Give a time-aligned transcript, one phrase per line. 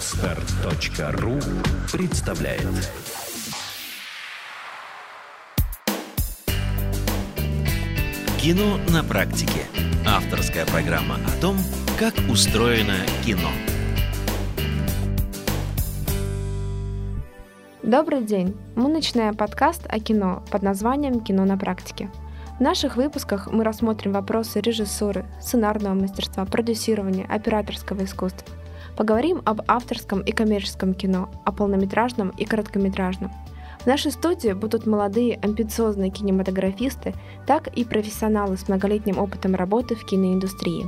[0.00, 1.38] Отстар.ру
[1.92, 2.62] представляет
[8.40, 9.66] Кино на практике.
[10.06, 11.58] Авторская программа о том,
[11.98, 12.96] как устроено
[13.26, 13.50] кино.
[17.82, 18.56] Добрый день!
[18.76, 22.08] Мы начинаем подкаст о кино под названием «Кино на практике».
[22.58, 28.48] В наших выпусках мы рассмотрим вопросы режиссуры, сценарного мастерства, продюсирования, операторского искусства.
[28.96, 33.30] Поговорим об авторском и коммерческом кино, о полнометражном и короткометражном.
[33.80, 37.14] В нашей студии будут молодые амбициозные кинематографисты,
[37.46, 40.86] так и профессионалы с многолетним опытом работы в киноиндустрии.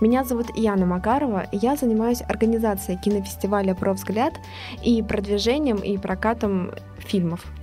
[0.00, 4.34] Меня зовут Яна Макарова, и я занимаюсь организацией кинофестиваля «Про взгляд»
[4.82, 7.44] и продвижением и прокатом фильмов–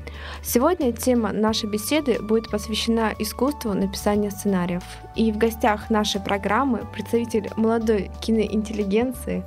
[0.44, 4.83] Сегодня тема нашей беседы будет посвящена искусству написания сценариев.
[5.16, 9.44] И в гостях нашей программы представитель молодой киноинтеллигенции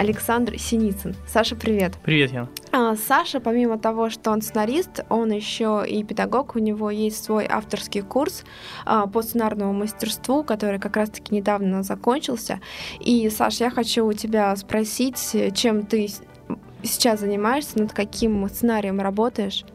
[0.00, 1.14] Александр Синицын.
[1.26, 1.92] Саша, привет.
[2.02, 2.48] Привет, Ян.
[2.72, 6.56] А, Саша, помимо того, что он сценарист, он еще и педагог.
[6.56, 8.44] У него есть свой авторский курс
[8.86, 12.60] а, по сценарному мастерству, который как раз-таки недавно закончился.
[12.98, 16.08] И, Саша, я хочу у тебя спросить, чем ты
[16.82, 19.66] сейчас занимаешься, над каким сценарием работаешь?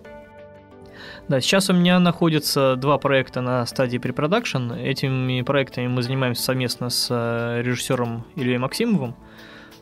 [1.27, 4.71] Да, сейчас у меня находятся два проекта на стадии препродакшн.
[4.73, 9.15] Этими проектами мы занимаемся совместно с э, режиссером Ильей Максимовым.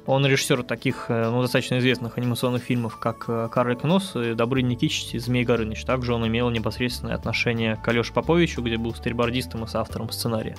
[0.06, 4.62] Он режиссер таких э, ну, достаточно известных анимационных фильмов, как э, «Карлик нос» и «Добрый
[4.62, 5.86] Никитич» и «Змей Горыныч».
[5.86, 10.58] Также он имел непосредственное отношение к Алёше Поповичу, где был стрельбордистом и соавтором сценария.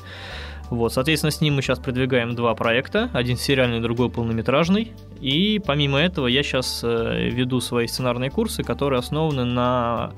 [0.71, 4.93] Вот, соответственно, с ним мы сейчас продвигаем два проекта, один сериальный, другой полнометражный.
[5.21, 10.13] И помимо этого я сейчас веду свои сценарные курсы, которые основаны на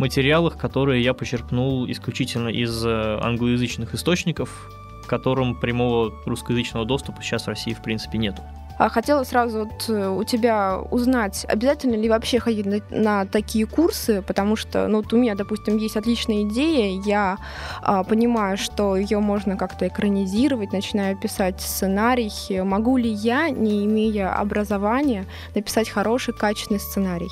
[0.00, 4.68] материалах, которые я почерпнул исключительно из э, англоязычных источников,
[5.10, 8.42] которым прямого русскоязычного доступа сейчас в России в принципе нету.
[8.78, 13.66] А хотела сразу вот э, у тебя узнать, обязательно ли вообще ходить на, на такие
[13.66, 17.36] курсы, потому что, ну, вот у меня, допустим, есть отличная идея, я
[17.82, 22.30] а, понимаю, что ее можно как-то экранизировать, начинаю писать сценарий.
[22.62, 27.30] Могу ли я, не имея образования, написать хороший, качественный сценарий?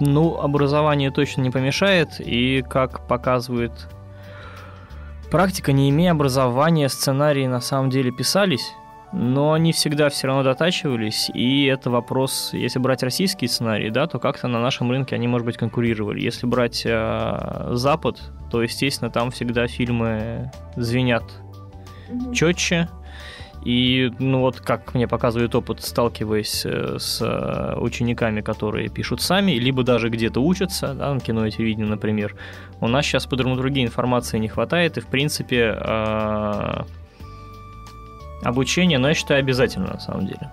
[0.00, 3.72] Ну, образование точно не помешает, и как показывает
[5.30, 8.74] практика, не имея образования, сценарии на самом деле писались,
[9.12, 14.18] но они всегда все равно дотачивались, и это вопрос, если брать российские сценарии, да, то
[14.18, 16.20] как-то на нашем рынке они, может быть, конкурировали.
[16.20, 18.20] Если брать э, Запад,
[18.50, 21.24] то, естественно, там всегда фильмы звенят
[22.08, 22.34] mm-hmm.
[22.34, 22.88] четче,
[23.64, 29.52] и, ну вот, как мне показывает опыт, сталкиваясь э, с э, учениками, которые пишут сами,
[29.52, 32.34] либо даже где-то учатся, да, на кино и телевидении, например,
[32.80, 36.82] у нас сейчас по драматургии информации не хватает, и, в принципе, э,
[38.42, 40.50] обучение, но я считаю, обязательно на самом деле.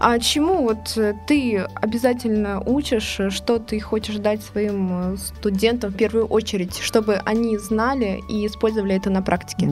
[0.00, 0.98] А чему вот
[1.28, 8.20] ты обязательно учишь, что ты хочешь дать своим студентам в первую очередь, чтобы они знали
[8.28, 9.68] и использовали это на практике?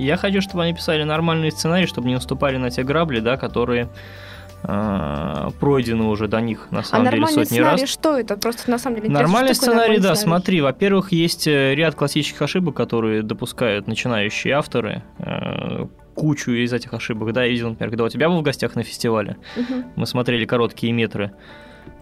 [0.00, 3.88] Я хочу, чтобы они писали нормальные сценарии, чтобы не наступали на те грабли, да, которые
[4.62, 7.90] э, пройдены уже до них, на самом а деле, сотни сценарий раз.
[7.90, 8.36] что это?
[8.36, 10.40] Просто на самом деле Нормальный сценарий, да, сценарий?
[10.40, 15.02] смотри, во-первых, есть э, ряд классических ошибок, которые допускают начинающие авторы.
[15.18, 18.74] Э, кучу из этих ошибок, да, я видел, например, когда у тебя был в гостях
[18.74, 19.84] на фестивале, угу.
[19.96, 21.32] мы смотрели короткие метры,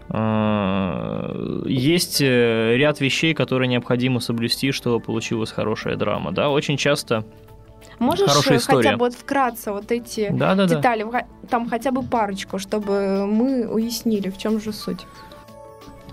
[0.09, 6.31] Э, есть э, ряд вещей, которые необходимо соблюсти, чтобы получилась хорошая драма.
[6.31, 6.49] Да?
[6.49, 7.25] Очень часто
[7.99, 8.83] Можешь Хорошая история.
[8.83, 11.25] хотя бы вот вкратце вот эти да, да, детали, да.
[11.49, 15.05] там хотя бы парочку, чтобы мы уяснили, в чем же суть?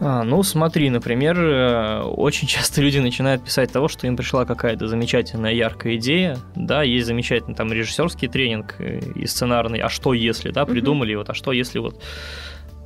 [0.05, 4.89] А, ну, смотри, например, э, очень часто люди начинают писать того, что им пришла какая-то
[4.89, 10.67] замечательная, яркая идея, да, есть замечательный там режиссерский тренинг и сценарный, а что если, да,
[10.67, 11.19] придумали, uh-huh.
[11.19, 12.03] вот, а что если вот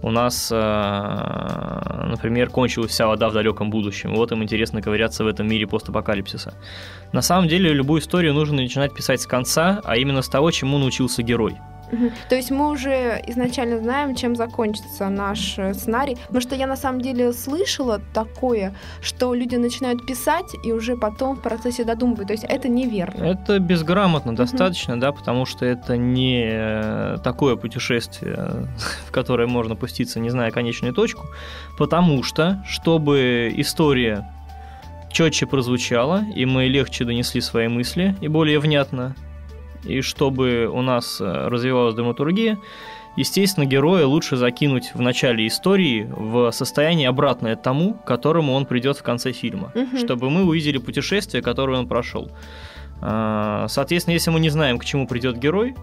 [0.02, 4.14] у нас, э, например, кончилась вся вода в далеком будущем.
[4.14, 6.54] Вот им интересно ковыряться в этом мире постапокалипсиса.
[7.12, 10.78] На самом деле, любую историю нужно начинать писать с конца, а именно с того, чему
[10.78, 11.56] научился герой.
[12.28, 16.16] То есть мы уже изначально знаем, чем закончится наш э, сценарий.
[16.26, 21.36] Потому что я на самом деле слышала такое, что люди начинают писать и уже потом
[21.36, 22.28] в процессе додумывают.
[22.28, 23.24] То есть это неверно.
[23.24, 24.38] Это безграмотно угу.
[24.38, 28.68] достаточно, да, потому что это не э, такое путешествие,
[29.08, 31.26] в которое можно пуститься, не зная конечную точку.
[31.78, 34.28] Потому что, чтобы история
[35.10, 39.14] четче прозвучала, и мы легче донесли свои мысли и более внятно,
[39.86, 42.58] и чтобы у нас э, развивалась драматургия,
[43.16, 48.96] естественно, героя лучше закинуть в начале истории в состояние обратное тому, к которому он придет
[48.96, 49.96] в конце фильма, угу.
[49.98, 52.30] чтобы мы увидели путешествие, которое он прошел.
[53.00, 55.74] А, соответственно, если мы не знаем, к чему придет герой,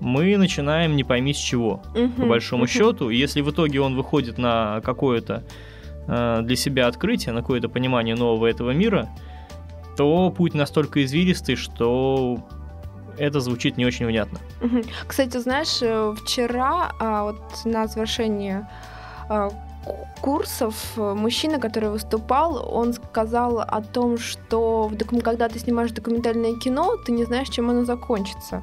[0.00, 2.70] мы начинаем не пойми с чего, Мгм, по большому мгм.
[2.70, 3.10] счету.
[3.10, 5.44] И Если в итоге он выходит на какое-то
[6.06, 9.10] э, для себя открытие, на какое-то понимание нового этого мира,
[9.96, 12.38] то путь настолько извилистый, что
[13.18, 14.38] это звучит не очень внятно.
[15.06, 18.66] Кстати, знаешь, э, вчера а, вот на завершении
[19.28, 19.50] а,
[19.84, 24.90] ку- курсов э, мужчина, который выступал, он сказал о том, что
[25.24, 28.62] когда ты снимаешь документальное кино, ты не знаешь, чем оно закончится.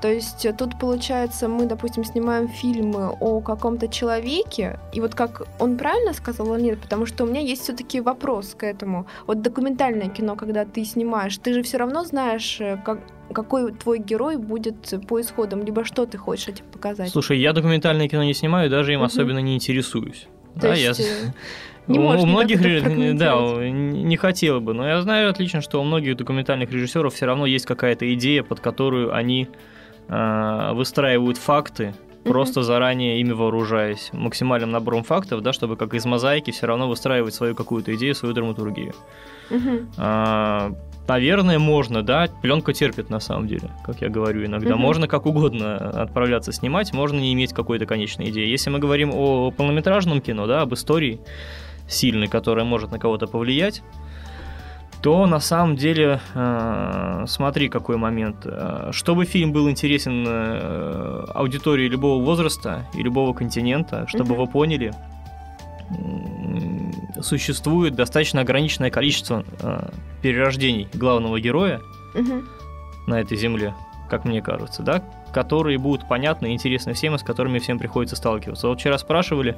[0.00, 5.42] То есть э, тут получается, мы, допустим, снимаем фильмы о каком-то человеке, и вот как
[5.58, 9.06] он правильно сказал или нет, потому что у меня есть все-таки вопрос к этому.
[9.26, 12.98] Вот документальное кино, когда ты снимаешь, ты же все равно знаешь, э, как,
[13.32, 17.10] какой твой герой будет по исходам, либо что ты хочешь этим показать.
[17.10, 19.06] Слушай, я документальное кино не снимаю, даже им Мгм.
[19.06, 20.28] особенно не интересуюсь.
[20.54, 21.06] То Да, есть, я...
[21.06, 21.32] э,
[21.86, 22.60] не у, у многих
[23.16, 23.34] да,
[23.70, 27.64] не хотела бы, но я знаю отлично, что у многих документальных режиссеров все равно есть
[27.66, 29.48] какая-то идея, под которую они
[30.08, 31.94] а, выстраивают факты,
[32.24, 37.34] просто заранее ими вооружаясь максимальным набором фактов, да, чтобы как из мозаики все равно выстраивать
[37.34, 38.94] свою какую-то идею, свою драматургию.
[39.96, 40.72] А,
[41.08, 44.70] Наверное, можно, да, пленка терпит на самом деле, как я говорю иногда.
[44.70, 44.80] Мгм.
[44.80, 48.46] Можно как угодно отправляться снимать, можно не иметь какой-то конечной идеи.
[48.46, 51.20] Если мы говорим о полнометражном кино, да, об истории
[51.88, 53.82] сильной, которая может на кого-то повлиять,
[55.02, 58.38] то на самом деле, э, смотри, какой момент.
[58.44, 64.92] Э, Чтобы фильм был интересен э, аудитории любого возраста и любого континента, чтобы вы поняли,
[67.20, 69.88] существует достаточно ограниченное количество э,
[70.22, 71.80] перерождений главного героя
[73.06, 73.74] на этой земле,
[74.10, 75.02] как мне кажется, да,
[75.36, 78.68] которые будут понятны и интересны всем, и с которыми всем приходится сталкиваться.
[78.68, 79.54] Вот вчера спрашивали,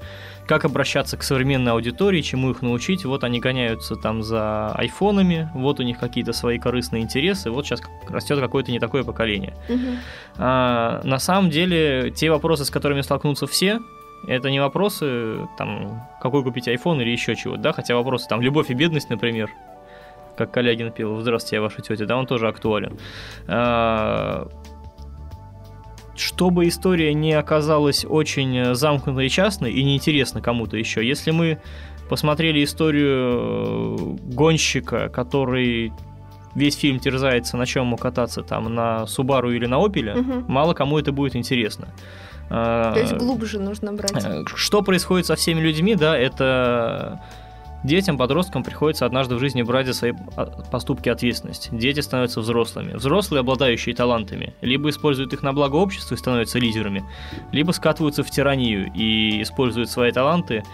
[0.48, 3.04] как обращаться к современной аудитории, чему их научить.
[3.04, 7.80] Вот они гоняются там за айфонами, вот у них какие-то свои корыстные интересы, вот сейчас
[8.08, 9.54] растет какое-то не такое поколение.
[9.68, 9.98] Мгм.
[10.38, 13.78] А, на самом деле, те вопросы, с которыми столкнутся все,
[14.26, 18.70] это не вопросы, там, какой купить iPhone или еще чего, да, хотя вопросы, там, любовь
[18.70, 19.48] и бедность, например,
[20.36, 22.98] как Калягин пел «Здравствуйте, я ваша тетя», да, он тоже актуален.
[26.18, 31.58] А, чтобы история не оказалась очень замкнутой и частной и неинтересна кому-то еще, если мы
[32.08, 35.92] посмотрели историю э, гонщика, который
[36.54, 40.44] весь фильм терзается, на чем ему кататься, там, на Субару или на Опеле, Мгм.
[40.48, 41.88] мало кому это будет интересно.
[42.50, 44.24] А, То есть глубже нужно брать.
[44.24, 47.20] Э, Что происходит со всеми людьми, да, это
[47.84, 51.68] детям, подросткам приходится однажды в жизни брать за свои а, поступки ответственность.
[51.72, 52.92] Дети становятся взрослыми.
[52.94, 57.04] Взрослые, обладающие талантами, либо используют их на благо общества и становятся лидерами,
[57.52, 60.64] либо скатываются в тиранию и используют свои таланты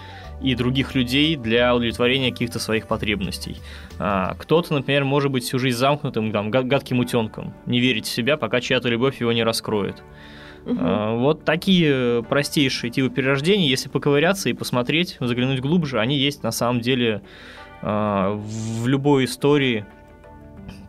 [0.43, 3.57] и других людей для удовлетворения каких-то своих потребностей.
[3.99, 8.11] А, Кто-то, например, может быть всю жизнь замкнутым, там, гад- гадким утенком, не верить в
[8.11, 10.03] себя, пока чья-то любовь его не раскроет.
[10.65, 10.79] Мгм.
[10.81, 16.53] А, Вот такие простейшие типы перерождений, если поковыряться и посмотреть, заглянуть глубже, они есть на
[16.53, 17.23] самом деле
[17.83, 19.85] а, в любой истории.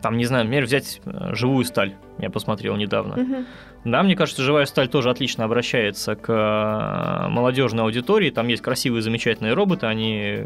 [0.02, 1.94] Там, не знаю, например, взять э, живую сталь.
[2.18, 3.16] Я посмотрел недавно.
[3.16, 3.46] Мгм.
[3.84, 8.30] Да, мне кажется, живая сталь тоже отлично обращается к э, молодежной аудитории.
[8.30, 10.44] Там есть красивые, замечательные роботы, они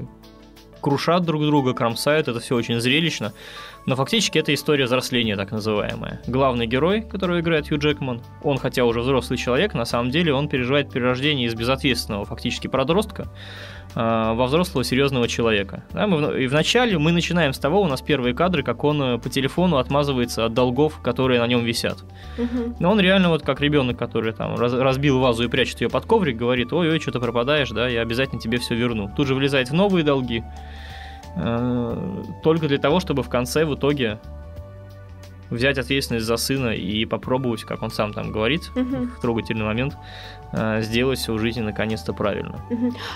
[0.80, 3.32] крушат друг друга, кромсают, это все очень зрелищно.
[3.90, 6.20] Но фактически это история взросления, так называемая.
[6.28, 10.48] Главный герой, которого играет Хью Джекман, он, хотя уже взрослый человек, на самом деле он
[10.48, 13.26] переживает перерождение из безответственного фактически подростка
[13.96, 15.82] э, во взрослого серьезного человека.
[15.90, 19.02] Да, мы в- и вначале мы начинаем с того, у нас первые кадры, как он
[19.02, 22.04] э, по телефону отмазывается от долгов, которые на нем висят.
[22.78, 26.04] Но он реально вот как ребенок, который там раз- разбил вазу и прячет ее под
[26.04, 29.10] коврик, говорит, ой-ой, что-то пропадаешь, да, я обязательно тебе все верну.
[29.16, 30.44] Тут же влезает в новые долги,
[32.42, 34.18] только для того, чтобы в конце, в итоге,
[35.50, 40.39] взять ответственность за сына и попробовать, как он сам там говорит, в трогательный момент, э,
[40.80, 42.60] сделать все в жизни наконец-то правильно.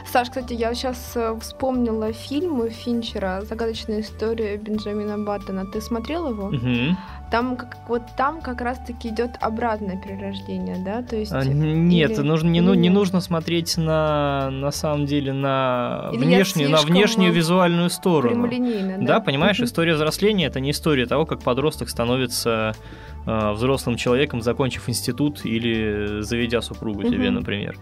[0.06, 5.64] Саш, кстати, я сейчас вспомнила фильм Финчера «Загадочная история Бенджамина Баттона».
[5.66, 6.50] Ты смотрел его?
[6.50, 6.96] Мгм.
[7.30, 11.02] Там как вот там как раз-таки идет обратное перерождение, да?
[11.02, 15.32] То есть А, Нет, или- нужно, не, ну, не нужно смотреть на, на самом деле
[15.32, 18.46] на Или внешнюю, на внешнюю э, визуальную сторону.
[18.46, 19.14] прямолинейно, да?
[19.14, 24.88] Да, понимаешь, история взросления это не история того, как подросток становится э, взрослым человеком, закончив
[24.88, 27.34] институт или заведя супругу тебе, Мгм.
[27.40, 27.76] например.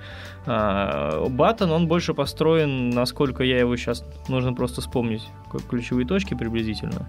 [0.46, 5.22] А, Баттон, он больше построен, насколько я его сейчас нужно просто вспомнить,
[5.68, 7.08] ключевые точки приблизительно.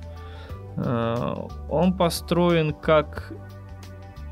[0.78, 3.32] А, Он построен как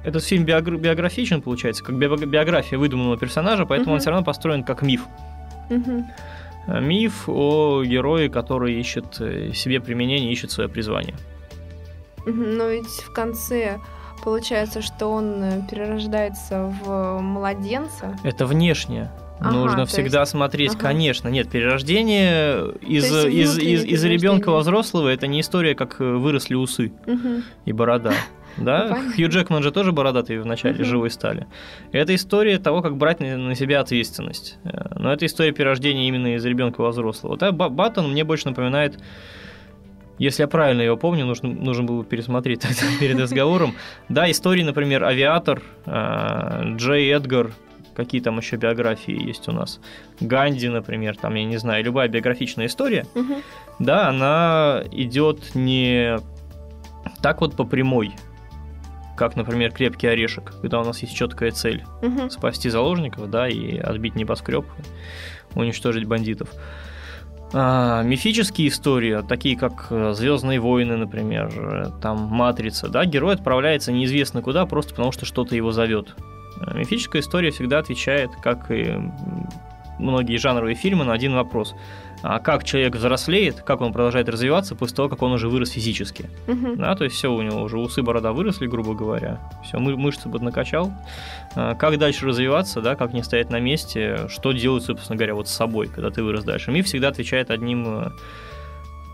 [0.04, 4.02] этот фильм биогр- биографичен, получается, как био- биография выдуманного персонажа, поэтому он Мгм.
[4.02, 5.02] все равно построен как миф.
[6.68, 11.16] А, Миф о герое, который ищет э, себе применение, ищет свое призвание.
[12.26, 13.80] Но ведь в конце
[14.24, 18.16] Получается, что он э, перерождается в младенца.
[18.24, 19.10] Это внешне.
[19.40, 20.80] Ага, Нужно всегда есть- смотреть, ага.
[20.90, 21.28] конечно.
[21.28, 26.54] Нет, перерождение из, из, из, из ребенка во взрослого это не история, как э, выросли
[26.54, 27.44] усы Мгм.
[27.66, 28.14] и борода.
[28.58, 29.14] Да, Понятно.
[29.14, 30.86] Хью Джекман же тоже бородатый в начале Мгм.
[30.86, 31.48] живой стали.
[31.94, 34.60] Это история того, как брать на на себя ответственность.
[34.66, 37.38] Э, Но это история перерождения именно из ребенка во взрослого.
[37.38, 39.00] Да, Ба- Баттон мне больше напоминает,
[40.24, 42.64] если я правильно его помню, нужно, нужно было пересмотреть
[43.00, 43.74] перед разговором.
[44.10, 47.52] Да, истории, например, Авиатор, э, Джей Эдгар,
[47.96, 49.80] какие там еще биографии есть у нас.
[50.20, 53.06] Ганди, например, там, я не знаю, любая биографичная история,
[53.80, 56.18] да, она идет не
[57.22, 58.12] так вот по прямой,
[59.18, 62.30] как, например, крепкий орешек, когда у нас есть четкая цель Мгм.
[62.30, 64.66] спасти заложников, да, и отбить небоскреб,
[65.56, 66.50] уничтожить бандитов.
[67.54, 74.42] А, мифические истории, такие как Звездные войны, например, э, там Матрица, да, герой отправляется неизвестно
[74.42, 76.16] куда, просто потому что что-то его зовет.
[76.62, 78.98] А Мифическая история всегда отвечает, как и
[80.02, 81.76] многие жанровые фильмы, на один вопрос.
[82.24, 86.30] А как человек взрослеет, как он продолжает развиваться после того, как он уже вырос физически.
[86.48, 86.78] Мгм.
[86.78, 89.40] Да, то есть все у него уже усы, борода выросли, грубо говоря.
[89.64, 90.94] Все, мышцы поднакачал.
[91.56, 95.48] А, Как дальше развиваться, да, как не стоять на месте, что делать, собственно говоря, вот
[95.48, 96.72] с собой, когда ты вырос дальше.
[96.72, 98.12] Миф всегда отвечает одним э,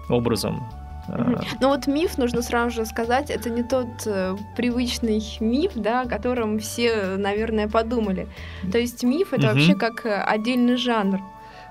[0.10, 0.64] образом.
[1.08, 1.40] А, Мгм.
[1.60, 6.06] Ну вот миф, нужно сразу же сказать, это не тот э, привычный миф, да, о
[6.08, 8.28] котором все, наверное, подумали.
[8.72, 11.22] То есть миф это вообще как э, отдельный жанр.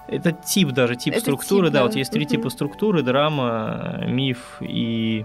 [0.09, 1.85] Это тип даже, тип Это структуры, тип, да, да.
[1.87, 5.25] вот есть три типа структуры, драма, миф и...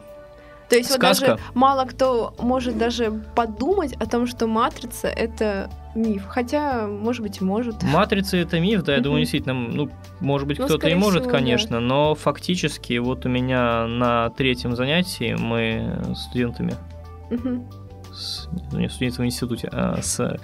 [0.69, 1.03] То есть Сказка.
[1.03, 6.25] вот даже мало кто может даже подумать о том, что матрица это миф.
[6.27, 7.83] Хотя, может быть, может.
[7.83, 11.31] Матрица это миф, да, я думаю, действительно, ну, может быть, Ну, кто-то и может, всего,
[11.31, 11.37] да.
[11.39, 16.75] конечно, но фактически вот у меня на третьем занятии мы с студентами
[17.29, 17.67] Мгм.
[18.13, 20.37] с, ну, не студентами в институте, а с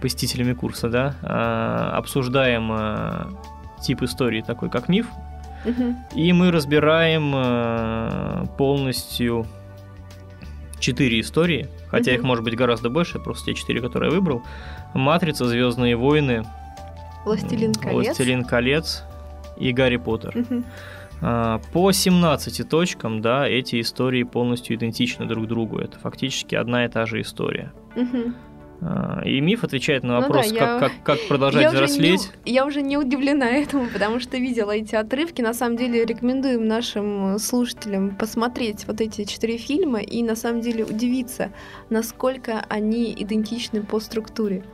[0.00, 3.28] посетителями курса, да, а, обсуждаем а,
[3.82, 5.06] тип истории такой, как миф,
[5.64, 5.96] Мгм.
[6.14, 9.46] и мы разбираем а, полностью
[10.84, 12.20] четыре истории, хотя Мгм.
[12.20, 14.42] их может быть гораздо больше, просто те четыре, которые я выбрал.
[14.94, 16.44] Матрица, Звездные войны,
[17.24, 17.94] Властелин колец.
[18.06, 19.02] Властелин колец
[19.56, 20.34] и Гарри Поттер.
[21.22, 25.78] А, По 17 точкам, да, эти истории полностью идентичны друг другу.
[25.78, 27.72] Это фактически одна и та же история.
[27.96, 28.34] Мгм.
[28.86, 31.78] А, И миф отвечает на Ну да, вопрос, я- как, как, как продолжать Я уже,
[31.78, 32.30] не, взрослеть.
[32.44, 35.40] я уже не удивлена этому, потому что видела эти отрывки.
[35.40, 40.84] На самом деле рекомендуем нашим слушателям посмотреть вот эти четыре фильма и на самом деле
[40.84, 41.50] удивиться,
[41.88, 44.64] насколько они идентичны по структуре.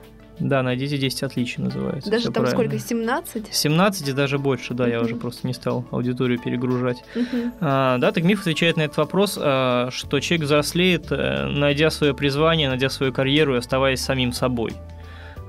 [0.40, 2.10] Да, найдите 10 отличий называется.
[2.10, 2.54] Даже там правильно.
[2.54, 3.48] сколько, 17?
[3.54, 5.04] 17 и даже больше, да, я Мгм.
[5.04, 7.04] уже просто не стал аудиторию перегружать.
[7.14, 7.52] Мгм.
[7.60, 12.14] А, да, так миф отвечает на этот вопрос, а, что человек взрослеет, э, найдя свое
[12.14, 14.72] призвание, найдя свою карьеру и оставаясь самим собой.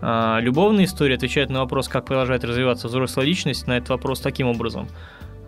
[0.01, 4.47] А, любовная история отвечает на вопрос, как продолжает развиваться взрослая личность, на этот вопрос таким
[4.47, 4.87] образом,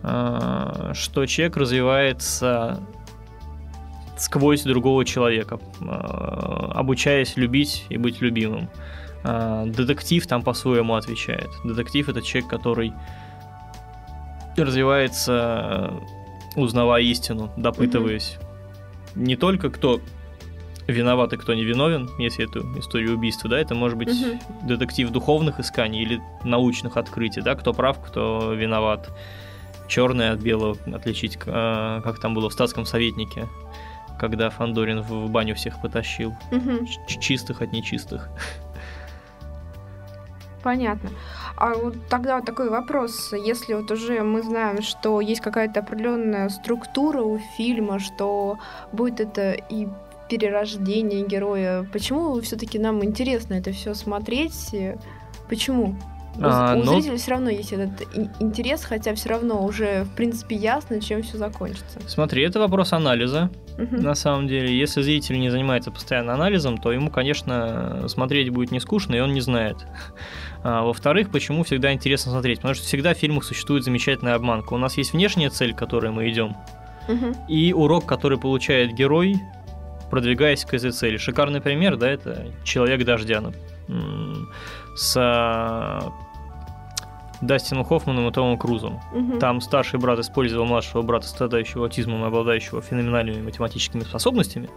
[0.02, 2.80] а, что человек развивается
[4.16, 8.68] сквозь другого человека, а, обучаясь любить и быть любимым.
[9.24, 11.48] А, Детектив там по-своему отвечает.
[11.64, 12.92] Детектив это человек, который
[14.56, 15.90] развивается,
[16.56, 18.38] э, узнавая истину, допытываясь
[19.14, 20.00] не только кто
[20.86, 24.68] виноват и кто не виновен, если эту историю убийства, да, это может быть Мгм.
[24.68, 29.10] детектив духовных исканий или научных открытий, да, кто прав, кто виноват,
[29.88, 33.48] черное от белого отличить, э, как там было в статском советнике,
[34.18, 36.34] когда Фандорин в баню всех потащил.
[37.08, 38.28] Ч- чистых от нечистых.
[40.64, 41.10] Понятно.
[41.56, 43.34] А вот тогда вот такой вопрос.
[43.34, 48.58] Если вот уже мы знаем, что есть какая-то определенная структура у фильма, что
[48.90, 49.86] будет это и
[50.30, 54.74] перерождение героя, почему все-таки нам интересно это все смотреть?
[55.50, 55.96] Почему?
[56.40, 60.14] А, у ну- зрителя все равно есть этот ин- интерес, хотя все равно уже в
[60.16, 62.00] принципе ясно, чем все закончится.
[62.06, 63.50] Смотри, это вопрос анализа.
[63.78, 64.02] Мгм.
[64.02, 68.80] На самом деле, если зритель не занимается постоянно анализом, то ему, конечно, смотреть будет не
[68.80, 69.76] скучно, и он не знает.
[70.62, 72.58] А, во-вторых, почему всегда интересно смотреть?
[72.58, 74.74] Потому что всегда в фильмах существует замечательная обманка.
[74.74, 76.56] У нас есть внешняя цель, к которой мы идем,
[77.08, 77.34] Мгм.
[77.48, 79.36] и урок, который получает герой,
[80.10, 81.16] продвигаясь к этой цели.
[81.16, 83.42] Шикарный пример, да, это «Человек дождя».
[84.94, 86.12] С а,
[87.40, 89.00] Дастином Хоффманом и Томом Крузом.
[89.12, 89.38] Мгм.
[89.38, 94.70] Там старший брат использовал младшего брата, страдающего аутизмом и обладающего феноменальными математическими способностями,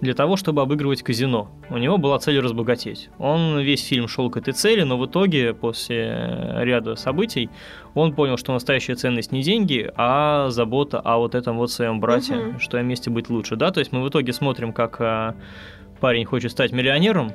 [0.00, 1.48] для того, чтобы обыгрывать казино.
[1.70, 3.08] У него была цель разбогатеть.
[3.18, 7.48] Он весь фильм шел к этой цели, но в итоге, после ряда событий,
[7.94, 12.34] он понял, что настоящая ценность не деньги, а забота о вот этом вот своем брате,
[12.34, 12.60] Мгм.
[12.60, 13.56] что вместе быть лучше.
[13.56, 15.34] Да, то есть мы в итоге смотрим, как а,
[16.00, 17.32] парень хочет стать миллионером,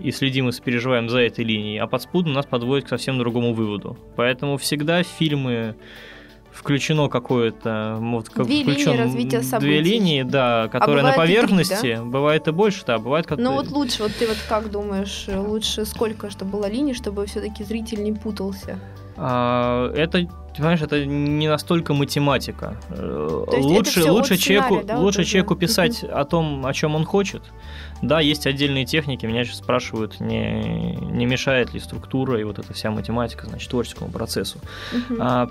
[0.00, 3.98] и следим и сопереживаем за этой линией, а подспудно нас подводит к совсем другому выводу.
[4.16, 5.76] Поэтому всегда в фильмы
[6.56, 9.80] включено какое-то вот, как Две линии развития две событий.
[9.80, 13.52] линии, да, которые на бывает и три, поверхности, бывает и больше, да, бывает как Ну
[13.52, 18.02] вот лучше, вот ты вот как думаешь, лучше сколько, чтобы было линий, чтобы все-таки зритель
[18.02, 18.78] не путался?
[19.18, 22.78] А, это, понимаешь, это не настолько математика.
[22.90, 25.30] Это лучше, лучше человеку, да, вот лучше уже?
[25.30, 27.42] человеку писать о том, о чем он хочет.
[28.02, 29.26] Да, есть отдельные техники.
[29.26, 34.10] Меня сейчас спрашивают, не, не мешает ли структура и вот эта вся математика, значит, творческому
[34.10, 34.58] процессу.
[34.92, 35.18] Мгм.
[35.20, 35.48] А,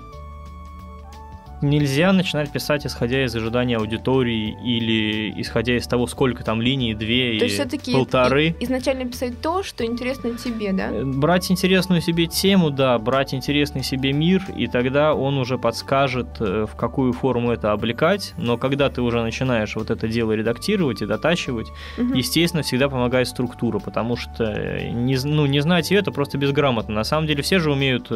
[1.68, 7.38] нельзя начинать писать, исходя из ожидания аудитории или исходя из того, сколько там линий, две
[7.38, 8.54] То или полторы.
[8.60, 10.88] изначально писать то, что интересно тебе, да?
[10.90, 16.28] Э, Брать интересную себе тему, да, брать интересный себе мир, и тогда он уже подскажет,
[16.40, 18.34] э, в какую форму это облекать.
[18.36, 21.68] Но когда ты уже начинаешь вот это дело редактировать и дотачивать,
[21.98, 22.14] Мгм.
[22.14, 26.94] естественно, всегда помогает структура, потому что э, не, ну, не знать ее это просто безграмотно.
[26.94, 28.10] На самом деле все же умеют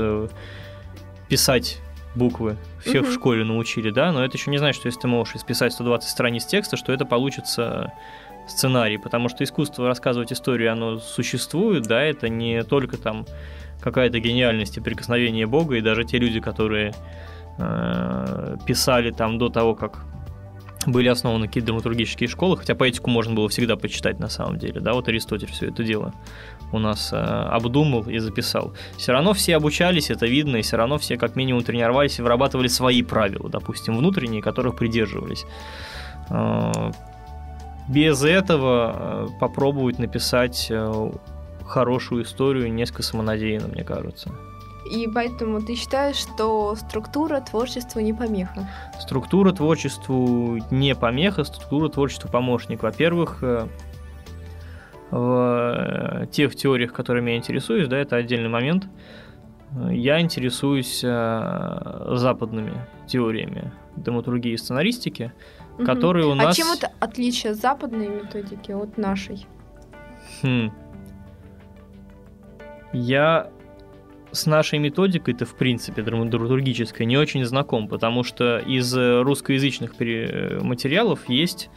[1.28, 1.78] писать
[2.14, 3.14] буквы, всех в Мгм.
[3.14, 6.44] школе научили, да, но это еще не значит, что если ты можешь исписать 120 страниц
[6.44, 7.92] текста, что это получится
[8.48, 13.26] сценарий, потому что искусство рассказывать историю, оно существует, да, это не только там
[13.80, 16.92] какая-то гениальность и прикосновение Бога, и даже те люди, которые
[17.58, 20.04] э, писали там до того, как
[20.86, 24.94] были основаны какие-то драматургические школы, хотя поэтику можно было всегда почитать на самом деле, да,
[24.94, 26.12] вот Аристотель все это дело
[26.72, 28.72] у нас э, обдумал и записал.
[28.96, 32.68] Все равно все обучались, это видно, и все равно все как минимум тренировались и вырабатывали
[32.68, 35.44] свои правила, допустим, внутренние, которых придерживались.
[36.30, 36.92] Э,
[37.88, 41.10] Без этого э, попробовать написать э,
[41.66, 44.30] хорошую историю несколько самонадеянно, мне кажется.
[44.90, 48.68] И поэтому ты считаешь, что структура творчества не помеха?
[48.98, 52.82] Структура творчеству не помеха, структура творчеству помощник.
[52.82, 53.68] Во-первых, э,
[55.10, 58.86] в тех теориях, которыми я интересуюсь, да, это отдельный момент.
[59.76, 62.74] Э, Я интересуюсь э, западными
[63.06, 65.32] теориями драматургии и сценаристики,
[65.78, 65.86] Мгм.
[65.86, 66.56] которые у А нас...
[66.56, 69.46] чем это отличие западной методики от нашей?
[70.42, 70.70] Хм.
[72.92, 73.50] Я
[74.32, 79.94] с нашей методикой-то, в принципе, драматургической, не очень знаком, потому что из э, русскоязычных
[80.62, 81.68] материалов есть...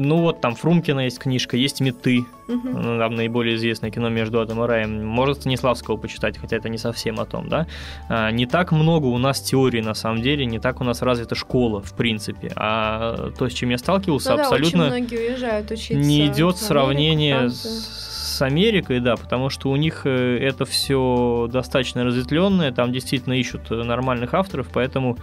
[0.00, 4.64] Ну вот, там Фрумкина есть книжка, есть «Меты», ну, там наиболее известное кино «Между адом
[4.64, 5.06] и раем».
[5.06, 7.66] Можно Станиславского почитать, хотя это не совсем о том, да.
[8.08, 11.34] А, Не так много у нас теорий, на самом деле, не так у нас развита
[11.34, 12.50] школа, в принципе.
[12.56, 19.00] А то, с чем я сталкивался, Ну да, абсолютно не идет Америку, сравнение с, Америкой,
[19.00, 24.68] да, потому что у них э, это все достаточно разветвленное, там действительно ищут нормальных авторов,
[24.72, 25.18] поэтому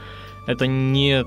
[0.46, 1.26] это не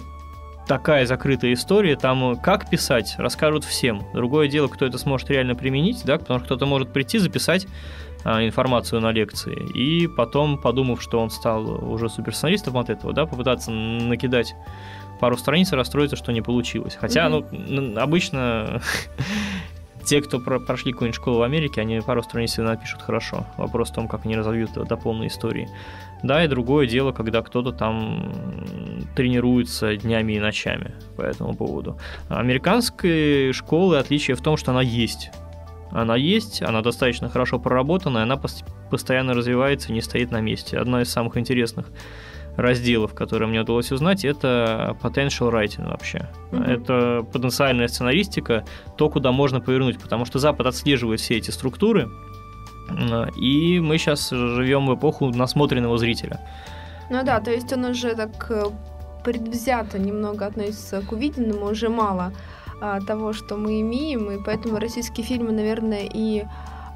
[0.70, 4.04] такая закрытая история, там э, как писать, расскажут всем.
[4.14, 7.66] Другое дело, кто это сможет реально применить, да, потому что кто-то может прийти, записать
[8.22, 13.26] а, информацию на лекции, и потом, подумав, что он стал уже суперсценаристом от этого, да,
[13.26, 14.54] попытаться накидать
[15.18, 16.94] пару страниц и расстроиться, что не получилось.
[16.94, 17.46] Хотя, Мгм.
[17.50, 18.80] ну, обычно
[20.04, 23.46] те, кто про- прошли какую-нибудь школу в Америке, они пару страниц всегда напишут хорошо.
[23.56, 25.68] Вопрос в том, как они разовьют до полной истории.
[26.22, 28.32] Да, и другое дело, когда кто-то там
[29.16, 31.98] тренируется днями и ночами по этому поводу.
[32.28, 35.30] Американской школы отличие в том, что она есть.
[35.92, 40.40] Она есть, она достаточно хорошо проработана, и она пос- постоянно развивается и не стоит на
[40.40, 40.78] месте.
[40.78, 41.86] Одна из самых интересных
[42.56, 46.28] разделов, которые мне удалось узнать, это potential writing вообще.
[46.52, 46.62] Мгм.
[46.62, 48.64] Это потенциальная сценаристика,
[48.96, 52.10] то, куда можно повернуть, потому что Запад отслеживает все эти структуры,
[52.90, 56.40] э, и мы сейчас живем в эпоху насмотренного зрителя.
[57.10, 58.64] Ну да, то есть он уже так э,
[59.24, 62.32] предвзято немного относится к увиденному, уже мало
[62.80, 66.44] а, того, что мы имеем, и поэтому российские фильмы, наверное, и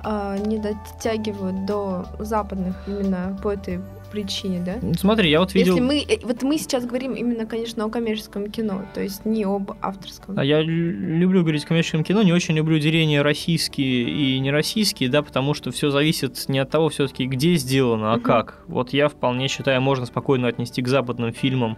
[0.02, 4.78] а, не дотягивают до западных именно по этой причине, да?
[4.98, 5.76] Смотри, я вот видел...
[5.76, 9.44] Если мы, э, вот мы сейчас говорим именно, конечно, о коммерческом кино, то есть не
[9.44, 10.38] об авторском.
[10.38, 15.08] А я лю- люблю говорить о коммерческом кино, не очень люблю деление российские и нероссийские,
[15.08, 18.22] да, потому что все зависит не от того все-таки, где сделано, а Мгм.
[18.24, 18.62] как.
[18.66, 21.76] Вот я вполне считаю, можно спокойно отнести к западным фильмам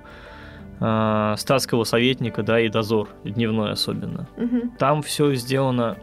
[0.81, 4.29] э, статского советника, да, и дозор, дневной особенно.
[4.37, 4.73] Мгм.
[4.79, 5.97] Там все сделано.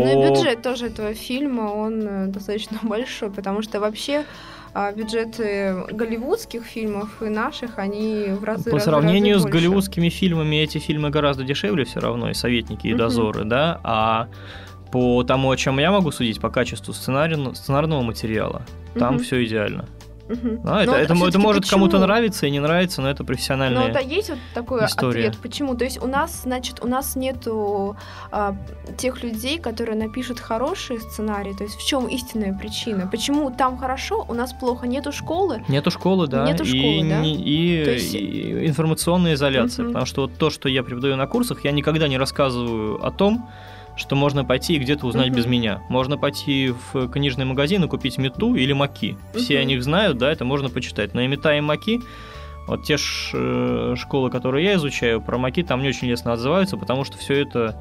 [0.00, 4.24] Ну и бюджет тоже этого фильма, он э, достаточно большой, потому что вообще
[4.74, 9.58] а, бюджеты голливудских фильмов и наших, они в разы По разы, сравнению разы с больше.
[9.58, 12.98] голливудскими фильмами, эти фильмы гораздо дешевле все равно, и «Советники», и Мгм.
[12.98, 14.28] «Дозоры», да, а
[14.90, 18.62] по тому, о чем я могу судить, по качеству сценарий- сценарного материала,
[18.98, 19.22] там Мгм.
[19.24, 19.84] все идеально.
[20.64, 23.88] А, это, это, это может кому-то нравиться и не нравится, но это профессиональные...
[23.88, 25.28] Ну да, есть вот такой история.
[25.28, 25.42] ответ.
[25.42, 25.74] Почему?
[25.74, 27.96] То есть у нас, значит, у нас нету
[28.30, 28.56] а,
[28.96, 31.52] тех людей, которые напишут хорошие сценарии.
[31.52, 33.06] То есть в чем истинная причина?
[33.10, 34.86] Почему там хорошо, у нас плохо?
[34.86, 35.62] Нету школы?
[35.68, 37.20] Нету школы, да, Нету и, школы, да?
[37.20, 39.92] не- и- То есть- и информационная изоляция, Мгм.
[39.92, 43.48] потому что вот то, что я преподаю на курсах, я никогда не рассказываю о том,
[43.96, 45.36] что можно пойти и где-то узнать Мгм.
[45.36, 45.82] без меня.
[45.88, 49.16] Можно пойти в книжный магазин и купить мету или маки.
[49.34, 49.60] Все Мгм.
[49.60, 51.14] о них знают, да, это можно почитать.
[51.14, 52.00] Но и мета, и маки,
[52.66, 56.76] вот те ж, э, школы, которые я изучаю, про маки там не очень лестно отзываются,
[56.76, 57.80] потому что все это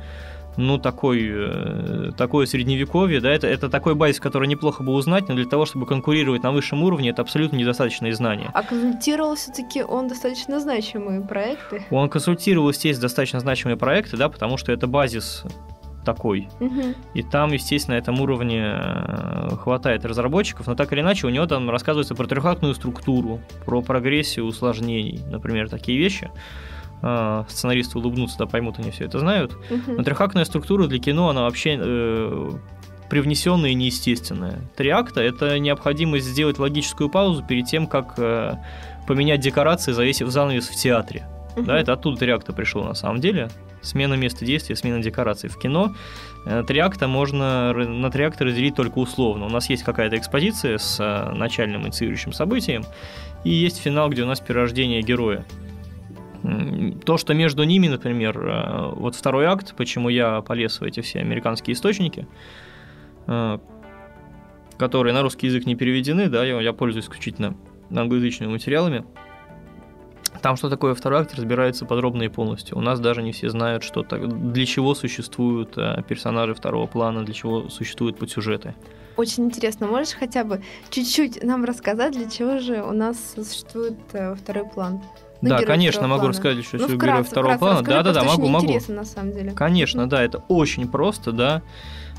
[0.55, 5.33] ну, такой, э, такое средневековье, да, это, это такой базис, который неплохо бы узнать, но
[5.33, 8.51] для того, чтобы конкурировать на высшем уровне, это абсолютно недостаточные знания.
[8.53, 11.83] А консультировал все-таки он достаточно значимые проекты.
[11.89, 15.43] Он консультировал, естественно, достаточно значимые проекты, да, потому что это базис
[16.03, 16.49] такой.
[16.59, 16.95] Мгм.
[17.13, 21.45] И там, естественно, на этом уровне э, хватает разработчиков, но так или иначе у него
[21.45, 26.31] там рассказывается про трехактную структуру, про прогрессию усложнений, например, такие вещи.
[27.01, 29.55] Э, Сценаристы улыбнутся, да поймут, они все это знают.
[29.69, 29.97] Мгм.
[29.97, 32.51] Но трехактная структура для кино, она вообще э,
[33.09, 34.61] привнесенная и неестественная.
[34.75, 38.55] Три акта— это необходимость сделать логическую паузу перед тем, как э,
[39.07, 41.27] поменять декорации, завесив занавес в театре.
[41.55, 41.65] Мгм.
[41.65, 43.49] Да, это оттуда три акта пришло на самом деле.
[43.81, 45.93] Смена места действия, смена декораций в кино.
[46.45, 49.45] Э, Три акта можно на три акта разделить только условно.
[49.45, 52.83] У нас есть какая-то экспозиция с э, начальным инициирующим событием,
[53.43, 55.45] и есть финал, где у нас перерождение героя.
[57.05, 61.19] То, что между ними, например, э, вот второй акт, почему я полез в эти все
[61.19, 62.27] американские источники,
[64.77, 67.55] которые на русский язык не переведены, да, я, я пользуюсь исключительно
[67.89, 69.05] англоязычными материалами.
[70.43, 72.77] Там, что такое второй акт, разбирается подробно и полностью.
[72.77, 77.23] У нас даже не все знают, что так, для чего существуют э, персонажи второго плана,
[77.23, 78.75] для чего существуют подсюжеты.
[79.15, 79.87] Очень интересно.
[79.87, 85.01] Можешь хотя бы чуть-чуть нам рассказать, для чего же у нас существует э, второй план?
[85.41, 86.29] Ну, да, конечно, могу плана.
[86.33, 87.79] рассказать, что Ну, вкратце, герой второго вкратце плана.
[87.79, 88.65] расскажи, Да-да-да, просто могу, очень могу.
[88.65, 89.51] интересно на самом деле.
[89.51, 91.61] Конечно, да, это очень просто, да.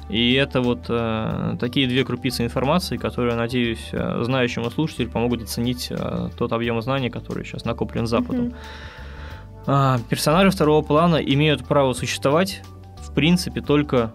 [0.08, 5.88] И это вот э, такие две крупицы информации, которые, надеюсь, э, знающему слушателю помогут оценить
[5.90, 8.46] э, тот объем знаний, который сейчас накоплен Западом.
[8.46, 8.54] Мгм.
[9.66, 12.62] А, персонажи второго плана имеют право существовать,
[12.98, 14.12] в принципе, только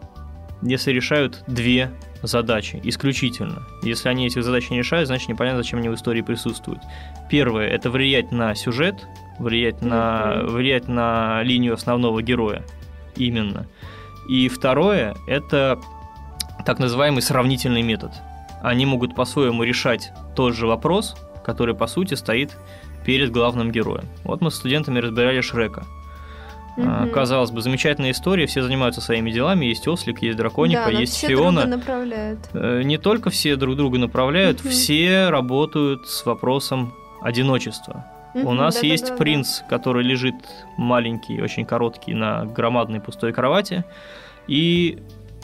[0.61, 3.63] если решают две задачи, исключительно.
[3.81, 6.81] Если они этих задач не решают, значит непонятно, зачем они в истории присутствуют.
[7.29, 9.07] Первое– это влиять на сюжет,
[9.39, 12.63] влиять на, влиять на линию основного героя,
[13.15, 13.67] именно.
[14.29, 15.79] И второе– это
[16.65, 18.11] так называемый сравнительный метод.
[18.61, 22.55] Они могут по-своему решать тот же вопрос, который, по сути, стоит
[23.05, 24.03] перед главным героем.
[24.23, 25.83] Вот мы с студентами разбирали Шрека.
[26.77, 27.09] Мгм.
[27.11, 31.27] Казалось бы, замечательная история, все занимаются своими делами, есть Ослик, есть Драконика, да, есть все
[31.29, 31.61] Фиона.
[31.61, 32.39] друга направляют.
[32.53, 34.69] Э, Не только все друг друга направляют, Мгм.
[34.69, 38.05] все работают с вопросом одиночества.
[38.33, 38.87] У нас да-да-да-да.
[38.87, 40.35] есть принц, который лежит
[40.77, 43.83] маленький, очень короткий на громадной пустой кровати
[44.47, 44.99] и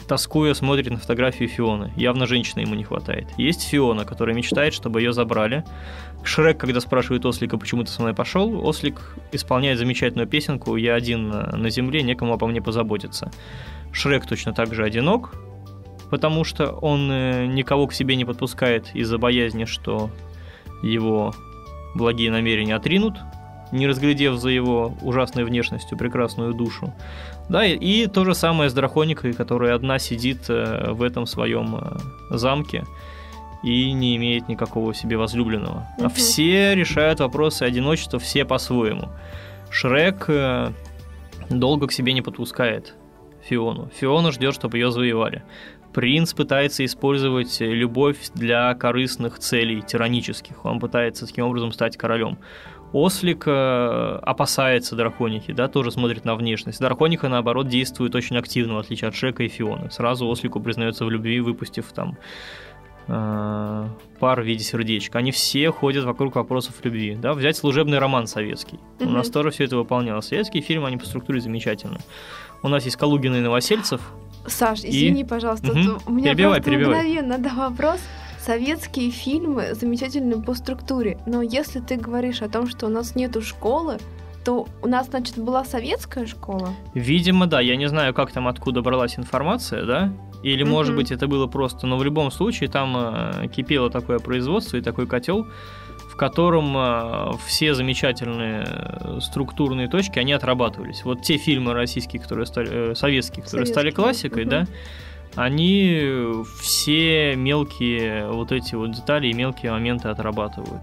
[0.06, 1.92] тоскуя смотрит на фотографию Фионы.
[1.96, 3.26] Явно женщины ему не хватает.
[3.36, 5.64] Есть Фиона, которая мечтает, чтобы ее забрали.
[6.22, 11.28] Шрек, когда спрашивает Ослика, почему ты со мной пошел, Ослик исполняет замечательную песенку «Я один
[11.28, 13.30] на на земле, некому обо мне позаботиться».
[13.92, 15.34] Шрек точно так же одинок,
[16.10, 20.10] потому что он э, никого к себе не подпускает из-за боязни, что
[20.82, 21.34] его
[21.96, 23.16] благие намерения отринут,
[23.72, 26.92] не разглядев за его ужасной внешностью прекрасную душу.
[27.48, 31.76] Да, и, и то же самое с драконикой, которая одна сидит э, в этом своем
[31.76, 32.84] э, замке
[33.62, 35.88] и не имеет никакого себе возлюбленного.
[35.98, 36.10] А Мгм.
[36.10, 39.08] все решают вопросы одиночества, все по-своему.
[39.70, 40.70] Шрек э,
[41.50, 42.94] долго к себе не подпускает
[43.48, 43.90] Фиону.
[43.94, 45.42] Фиона ждет, чтобы ее завоевали.
[45.96, 50.62] Принц пытается использовать любовь для корыстных целей, тиранических.
[50.66, 52.36] Он пытается таким образом стать королем.
[52.92, 56.80] Ослик э, опасается драконики, да, тоже смотрит на внешность.
[56.80, 59.90] Драконика, наоборот, действует очень активно, в отличие от Шека и Фионы.
[59.90, 62.18] Сразу Ослику признается в любви, выпустив там
[63.08, 63.88] э,
[64.20, 65.18] пар в виде сердечка.
[65.18, 67.14] Они все ходят вокруг вопросов любви.
[67.14, 67.32] Да?
[67.32, 68.78] Взять служебный роман советский.
[69.00, 69.14] У Мгм.
[69.14, 70.26] нас тоже все это выполнялось.
[70.26, 72.00] Советские фильмы, они по структуре замечательны.
[72.62, 74.00] У нас есть Калугина и Новосельцев.
[74.48, 75.84] Саш, И- извини, пожалуйста, Мгм.
[75.84, 76.96] тут у меня Перебивай, просто перебивай.
[77.02, 78.00] мгновенно да, вопрос.
[78.44, 83.42] Советские фильмы замечательны по структуре, но если ты говоришь о том, что у нас нету
[83.42, 83.98] школы,
[84.44, 86.68] то у нас, значит, была советская школа?
[86.94, 90.72] Видимо, да, я не знаю, как там откуда бралась информация, да, Или, Мгм.
[90.72, 91.86] может быть, это было просто...
[91.88, 95.46] Но в любом случае там э, кипело такое производство и такой котел,
[96.16, 101.04] в котором э, все замечательные э, структурные точки, они отрабатывались.
[101.04, 102.92] Вот те фильмы российские, которые стали...
[102.92, 104.50] э, советские, которые стали Советские, классикой, мгм.
[104.50, 104.66] да,
[105.34, 110.80] они все мелкие вот эти вот детали и мелкие моменты отрабатывают.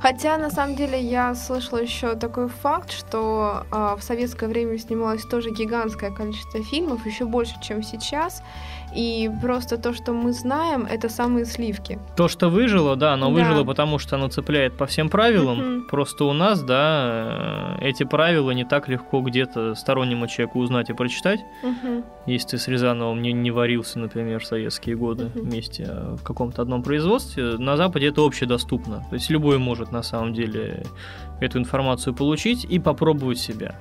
[0.00, 5.24] Хотя, на самом деле, я слышала еще такой факт, что а, в советское время снималось
[5.24, 8.42] тоже гигантское количество фильмов, еще больше, чем сейчас.
[8.94, 11.98] И просто то, что мы знаем, это самые сливки.
[12.16, 13.32] То, что выжило, да, оно Да.
[13.32, 15.58] выжило, потому что оно цепляет по всем правилам.
[15.58, 15.86] Мгм.
[15.88, 20.94] Просто у нас, да, э, эти правила не так легко где-то стороннему человеку узнать и
[20.94, 21.40] прочитать.
[21.62, 22.04] Мгм.
[22.26, 25.44] Если ты с Рязановым не, не варился, например, в советские годы Мгм.
[25.48, 29.04] вместе а в каком-то одном производстве, на Западе это общедоступно.
[29.10, 30.82] То есть любой может на самом деле
[31.40, 33.80] эту информацию получить и попробовать себя.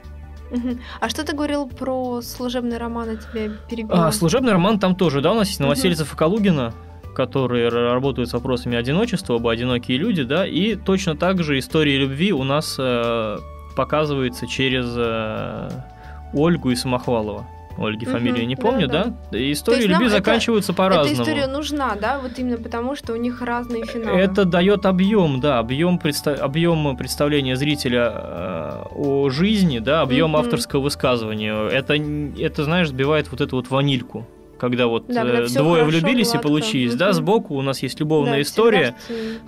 [0.99, 4.07] А что ты говорил про служебный роман, я тебя перебила?
[4.07, 5.59] А, служебный роман там тоже, да, у нас есть.
[5.59, 6.73] Новосельцев и Калугина,
[7.15, 12.31] которые работают с вопросами одиночества, оба одинокие люди, да, и точно так же история любви
[12.31, 13.37] у нас э,
[13.75, 15.69] показывается через э,
[16.33, 17.47] Ольгу и Самохвалова.
[17.77, 19.13] Ольги фамилию не да, помню, да.
[19.31, 19.37] да?
[19.37, 21.21] И Истории любви это- заканчиваются Эта по-разному.
[21.21, 24.17] история нужна, да, вот именно потому, что у них разные финалы.
[24.19, 30.81] Это дает объем, да, объем, предста- объем представления зрителя э, о жизни, да, объем авторского
[30.81, 31.53] высказывания.
[31.69, 34.25] Это, это, знаешь, сбивает вот эту вот ванильку.
[34.59, 36.39] Когда вот Да, когда э, двое влюбились гладко.
[36.47, 38.95] и получились, да, сбоку у нас есть Да, любовная всегда история.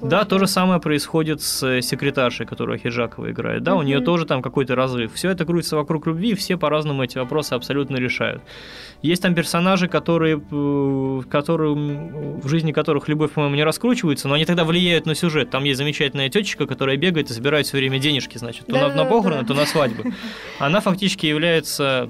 [0.02, 3.63] Да, то же самое происходит с э, секретаршей, которую Хиджакова играет.
[3.63, 5.13] Да, у нее тоже там какой-то разрыв.
[5.13, 8.41] Все это крутится вокруг любви, и все по-разному эти вопросы абсолютно решают.
[9.02, 14.45] Есть там персонажи, которые, э, которым, в жизни которых любовь, по-моему, не раскручивается, но они
[14.45, 15.50] тогда влияют на сюжет.
[15.50, 18.88] Там есть замечательная тетечка, которая бегает и собирает все время денежки, значит, то на, на
[18.89, 19.10] Да-да-да.
[19.10, 20.13] похороны, то на свадьбы.
[20.60, 22.10] Она фактически является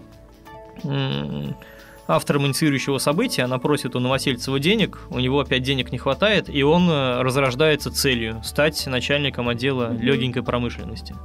[2.10, 6.64] автором инициирующего события, она просит у Новосельцева денег, у него опять денег не хватает, и
[6.64, 11.16] он э, разрождается целью стать начальником отдела легенькой промышленности.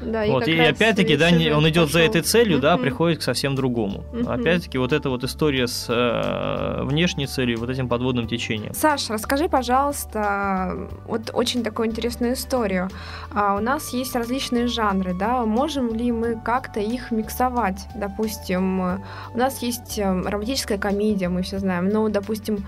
[0.00, 2.08] Да, вот, и раз опять-таки, да, не- он идет за пошёл.
[2.10, 2.82] этой целью, да, Мгм.
[2.82, 4.04] приходит к совсем другому.
[4.12, 4.30] Мгм.
[4.30, 8.72] Опять-таки, вот эта вот история с э, внешней целью, вот этим подводным течением.
[8.74, 12.88] Саш, расскажи, пожалуйста, вот очень такую интересную историю.
[13.34, 17.86] А, у нас есть различные жанры, да, можем ли мы как-то их миксовать?
[17.94, 18.80] Допустим,
[19.34, 22.66] у нас есть э, романтическая комедия, мы все знаем, но, допустим,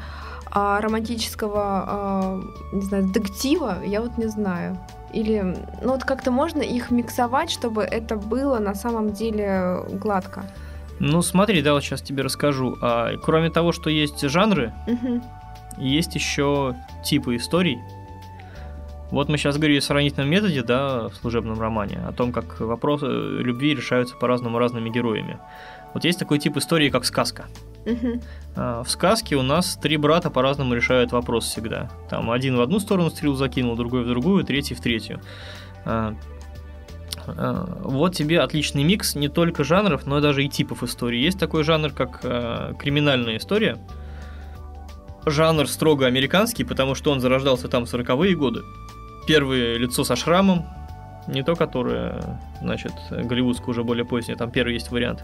[0.54, 2.40] а, романтического, а,
[2.72, 4.78] не знаю, детектива, я вот не знаю.
[5.12, 5.40] Или,
[5.82, 10.44] ну вот как-то можно их миксовать, чтобы это было на самом деле гладко.
[10.98, 12.76] Ну, смотри, да, вот сейчас тебе расскажу.
[12.80, 15.22] А, кроме того, что есть жанры, Мгм.
[15.78, 17.78] есть еще типы историй.
[19.10, 23.06] Вот мы сейчас говорили о сравнительном методе, да, в служебном романе, о том, как вопросы
[23.06, 25.38] любви решаются по-разному разными героями.
[25.92, 27.44] Вот есть такой тип истории, как сказка.
[28.54, 31.90] А, В сказке у нас три брата по-разному решают вопрос всегда.
[32.08, 35.20] Там один в одну сторону стрелу закинул, другой в другую, третий в третью.
[35.84, 36.14] А,
[37.26, 41.18] а, Вот тебе отличный микс не только жанров, но даже и типов истории.
[41.18, 42.20] Есть такой жанр, как
[42.78, 43.78] криминальная история.
[45.24, 48.62] Жанр строго американский, потому что он зарождался там в 40-е годы.
[49.26, 50.66] Первое лицо со шрамом,
[51.28, 55.22] не то, которое, значит, голливудское уже более позднее, там первый есть вариант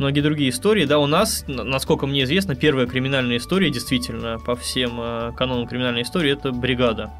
[0.00, 0.84] многие другие истории.
[0.84, 6.02] Да, у нас, насколько мне известно, первая криминальная история, действительно, по всем э, канонам криминальной
[6.02, 7.12] истории, это «Бригада».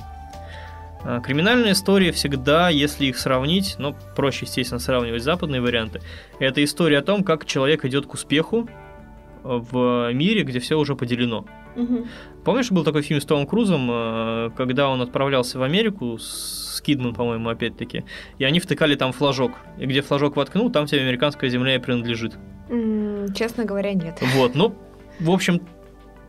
[1.03, 6.01] А, Криминальная история всегда, если их сравнить, ну, проще, естественно, сравнивать западные варианты,
[6.38, 8.69] это история о том, как человек идет к успеху
[9.43, 11.47] в мире, где все уже поделено.
[11.77, 12.07] Мгм.
[12.45, 17.14] Помнишь, был такой фильм с Томом Крузом, э, когда он отправлялся в Америку с Кидман,
[17.14, 18.05] по-моему, опять-таки,
[18.38, 19.53] и они втыкали там флажок.
[19.79, 22.35] И где флажок воткнул, там тебе американская земля и принадлежит.
[22.71, 24.19] М, Честно говоря, нет.
[24.35, 24.75] Вот, ну,
[25.19, 25.61] в общем,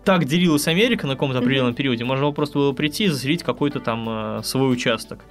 [0.04, 2.04] так делилась Америка на каком-то определенном периоде.
[2.04, 5.24] Можно было просто было прийти и заселить какой-то там э, свой участок.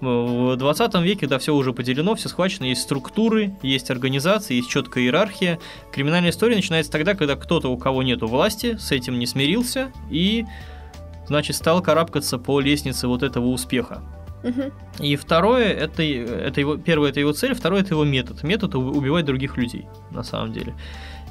[0.00, 5.04] В 20 веке, да, все уже поделено, все схвачено, есть структуры, есть организации, есть четкая
[5.04, 5.60] иерархия.
[5.92, 10.44] Криминальная история начинается тогда, когда кто-то, у кого нету власти, с этим не смирился и,
[11.26, 14.02] значит, стал карабкаться по лестнице вот этого успеха.
[15.00, 18.42] И второе, это, это его, первое, это его цель, второе, это его метод.
[18.42, 20.74] Метод убивать других людей, на самом деле.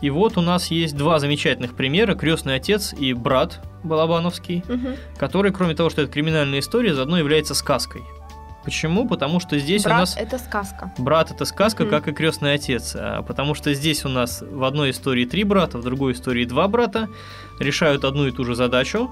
[0.02, 2.16] И вот у нас есть два замечательных примера.
[2.16, 4.96] Крестный отец и брат Балабановский, Мгм.
[5.18, 8.02] который, кроме того, что это криминальная история, заодно является сказкой.
[8.66, 9.08] Почему?
[9.08, 10.16] Потому что здесь Брат у нас...
[10.18, 10.94] это сказка.
[10.98, 11.90] Брат это сказка, Мгм.
[11.92, 12.96] как и крестный отец.
[12.98, 16.68] А, Потому что здесь у нас в одной истории три брата, в другой истории два
[16.70, 17.10] брата
[17.60, 19.10] решают одну и ту же задачу,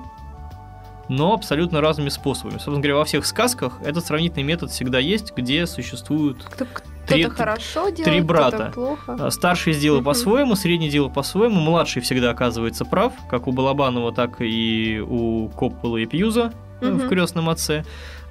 [1.09, 2.53] но абсолютно разными способами.
[2.53, 6.65] Собственно говоря, во всех сказках этот сравнительный метод всегда есть, где существуют Кто-
[7.07, 8.71] три, Кто-то хорошо делает, три брата.
[8.73, 9.17] плохо.
[9.19, 14.37] А, Старший сделал по-своему, средний делал по-своему, младший всегда оказывается прав, как у Балабанова, так
[14.39, 17.83] и у Коппола и Пьюза э, в крестном отце,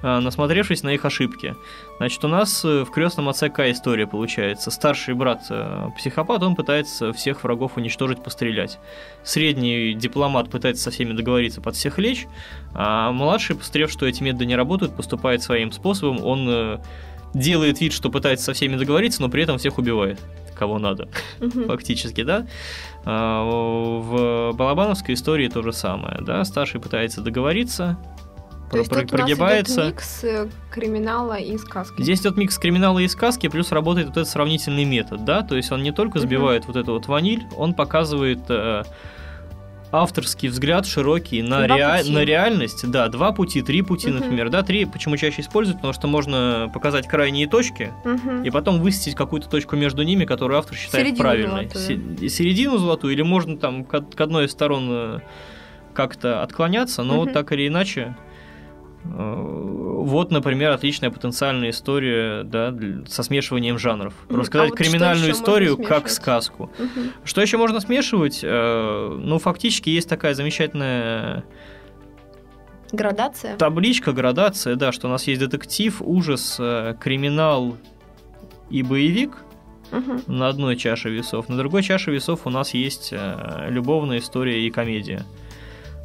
[0.03, 1.55] а, насмотревшись на их ошибки.
[1.97, 4.71] Значит, у нас э, в крестном отце какая история получается?
[4.71, 8.79] Старший брат э, психопат, он пытается всех врагов уничтожить, пострелять.
[9.23, 12.27] Средний дипломат пытается со всеми договориться, под всех лечь,
[12.73, 16.77] а младший, посмотрев, что эти методы не работают, поступает своим способом, он э,
[17.33, 20.19] делает вид, что пытается со всеми договориться, но при этом всех убивает,
[20.55, 21.07] кого надо
[21.39, 21.65] Мгм.
[21.67, 22.45] фактически, да.
[23.05, 26.43] А, В Балабановской истории то же самое, да.
[26.43, 27.97] Старший пытается договориться,
[28.71, 29.73] То есть тут у нас прогибается.
[29.81, 32.01] идет микс э, криминала и сказки.
[32.01, 35.41] Здесь идет микс криминала и сказки, плюс работает вот этот сравнительный метод, да.
[35.43, 38.83] То есть он не только сбивает вот эту вот ваниль, он показывает э,
[39.91, 42.11] авторский взгляд широкий на, Два пути.
[42.13, 42.89] на реальность.
[42.89, 44.19] Да, два пути, три пути, Мгм.
[44.19, 44.49] например.
[44.49, 48.43] Да, три почему чаще используют, потому что можно показать крайние точки, Мгм.
[48.43, 51.67] и потом высветить какую-то точку между ними, которую автор считает Середину правильной.
[51.69, 52.17] золотую.
[52.19, 55.19] Се- середину золотую, или можно там к, к одной из сторон э,
[55.93, 57.33] как-то отклоняться, но вот Мгм.
[57.33, 58.15] так или иначе.
[59.03, 62.75] Э, Вот, например, отличная потенциальная история да,
[63.07, 64.13] со смешиванием жанров.
[64.29, 66.71] Рассказать А вот криминальную историю как сказку.
[66.77, 67.11] Мгм.
[67.23, 68.41] Что еще можно смешивать?
[68.43, 71.43] Э, Ну, фактически есть такая замечательная
[72.91, 73.55] Градация.
[73.57, 77.77] табличка, градация, да, что у нас есть детектив, ужас, э, криминал
[78.69, 79.31] и боевик
[79.91, 80.21] Мгм.
[80.27, 81.47] на одной чаше весов.
[81.49, 83.13] На другой чаше весов у нас есть
[83.69, 85.25] любовная история и комедия.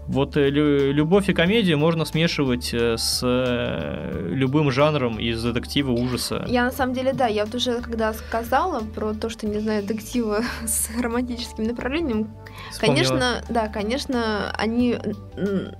[0.09, 5.91] Вот э, лю- любовь и комедию можно смешивать э, с э, любым жанром из детектива
[5.91, 6.45] ужаса.
[6.49, 9.83] Я на самом деле, да, я вот уже когда сказала про то, что не знаю,
[9.85, 12.31] детективы с романтическим направлением,
[12.71, 12.95] Вспомнила.
[12.95, 14.97] конечно, да, конечно, они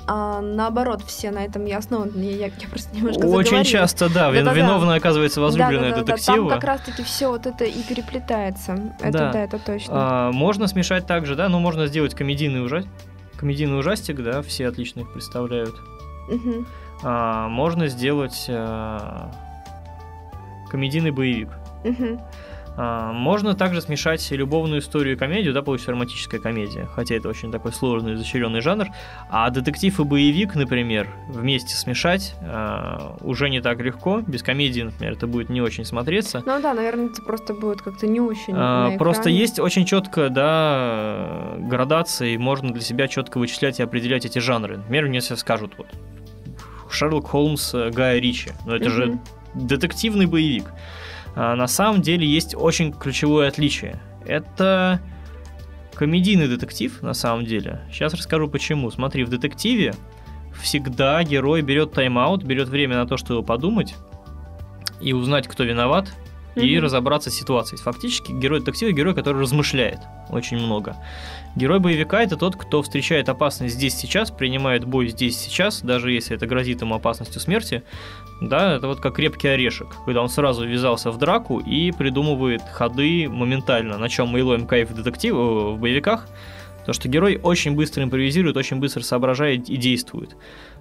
[0.07, 2.21] а, наоборот все на этом и основаны.
[2.21, 3.69] Я, я просто немножко Очень заговорилась.
[3.69, 4.53] часто, да, Да-да-да.
[4.55, 6.51] виновная оказывается возлюбленная Да-да-да-да, детектива.
[6.51, 8.93] Там как раз-таки все вот это и переплетается.
[9.01, 9.33] Это Да.
[9.33, 9.93] да, это точно.
[9.95, 12.91] А, можно смешать также, да, ну можно сделать комедийный ужастик,
[13.39, 15.75] комедийный ужастик, да, все отлично их представляют.
[16.29, 16.67] Мгм.
[17.03, 19.31] А, можно сделать э,
[20.71, 21.51] комедийный боевик.
[21.85, 22.21] Мгм.
[22.79, 27.51] А, можно также смешать любовную историю и комедию, да, получится романтическая комедия, хотя это очень
[27.51, 28.89] такой сложный, изощренный жанр.
[29.31, 34.21] А детектив и боевик, например, вместе смешать а, уже не так легко.
[34.27, 36.43] Без комедии, например, это будет не очень смотреться.
[36.45, 38.53] Ну да, наверное, это просто будет как-то не очень.
[38.57, 44.39] А, Просто есть очень четко, да, градации, можно для себя четко вычислять и определять эти
[44.39, 44.77] жанры.
[44.79, 45.87] Например, мне все скажут, вот,
[46.91, 49.21] Шерлок Холмс э, Гая Ричи, но это же Мгм.
[49.55, 50.67] детективный боевик.
[51.37, 54.01] А на самом деле есть очень ключевое отличие.
[54.25, 55.01] Это
[55.95, 57.83] комедийный детектив, на самом деле.
[57.93, 58.91] Сейчас расскажу почему.
[58.91, 59.95] Смотри, в детективе
[60.61, 63.95] всегда герой берет тайм-аут, берет время на то, чтобы подумать
[65.01, 66.11] и узнать, кто виноват,
[66.55, 66.85] и Мгм.
[66.85, 67.79] разобраться с ситуацией.
[67.83, 69.99] Фактически герой детектива герой, который размышляет
[70.31, 70.97] очень много.
[71.55, 76.35] Герой боевика это тот, кто встречает опасность здесь сейчас, принимает бой здесь сейчас, даже если
[76.35, 77.83] это грозит ему опасностью смерти.
[78.41, 83.29] Да, это вот как крепкий орешек, когда он сразу ввязался в драку и придумывает ходы
[83.31, 86.29] моментально, на чем мы и ловим кайф в детектив, э, в боевиках,
[86.85, 90.37] то что герой очень быстро импровизирует, очень быстро соображает и действует.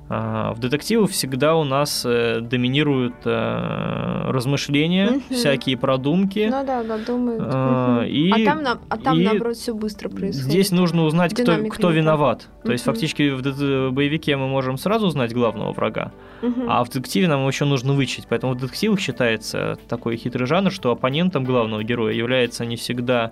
[0.07, 6.47] А, В детективах всегда у нас э, доминируют э, размышления, всякие продумки.
[6.51, 7.41] Ну да, да, думают.
[7.43, 10.47] А, и- а там, на- а там и наоборот, все быстро происходит.
[10.51, 12.47] Здесь нужно узнать, кто, Динамика кто виноват.
[12.63, 16.11] То есть фактически в боевике мы можем сразу узнать главного врага,
[16.67, 18.27] а в детективе нам еще нужно вычесть.
[18.29, 23.31] Поэтому в детективах считается такой хитрый жанр, что оппонентом главного героя является не всегда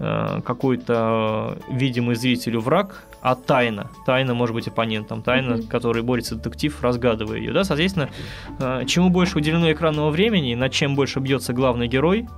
[0.00, 3.90] э, какой-то видимый зрителю враг, а тайна.
[4.04, 5.22] Тайна может быть оппонентом.
[5.22, 5.66] Тайна, Мгм.
[5.66, 7.52] которой борется детектив, разгадывая ее.
[7.54, 7.64] Да?
[7.64, 8.10] Соответственно,
[8.60, 12.28] э, чему больше уделено экранного времени, над чем больше бьется главный герой,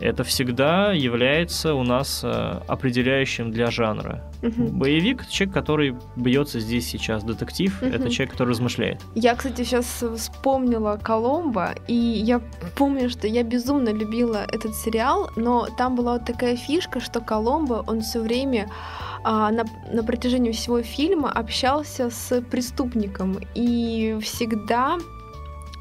[0.00, 4.24] это всегда является у нас э, определяющим для жанра.
[4.42, 4.78] Мгм.
[4.78, 7.22] Боевик это человек, который бьется здесь сейчас.
[7.22, 7.92] Детектив Мгм.
[7.92, 9.00] это человек, который размышляет.
[9.14, 12.40] Я, кстати, сейчас вспомнила Коломбо, и я
[12.76, 17.84] помню, что я безумно любила этот сериал, но там была вот такая фишка, что Коломбо,
[17.86, 18.68] он все время
[19.22, 24.98] а, на, на протяжении всего фильма общался с преступником, и всегда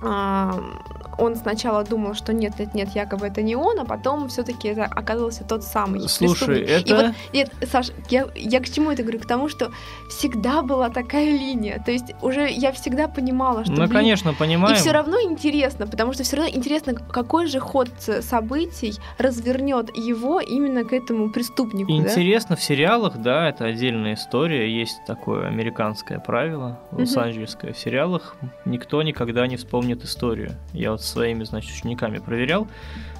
[0.01, 4.85] он сначала думал, что нет, нет, нет, якобы это не он, а потом все-таки это
[4.85, 6.89] оказался тот самый Слушай, это...
[6.89, 9.19] И вот, нет, Саш, я, я к чему это говорю?
[9.19, 9.71] К тому, что
[10.09, 11.81] всегда была такая линия.
[11.85, 13.73] То есть уже я всегда понимала, что...
[13.73, 14.75] Мы, блин, конечно, понимаем.
[14.75, 20.39] И все равно интересно, потому что все равно интересно, какой же ход событий развернет его
[20.39, 21.91] именно к этому преступнику.
[21.91, 22.61] Интересно да?
[22.61, 24.73] в сериалах, да, это отдельная история.
[24.73, 27.73] Есть такое американское правило, лос-анджелесское.
[27.73, 28.35] В сериалах
[28.65, 30.51] никто никогда не вспомнит историю.
[30.73, 32.67] Я вот своими, значит, учениками проверял.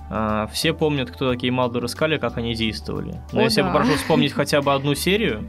[0.10, 3.22] А, все помнят, кто такие Малдор и Скали, как они действовали.
[3.32, 3.68] Но О, если да.
[3.68, 5.48] я попрошу вспомнить хотя бы одну серию,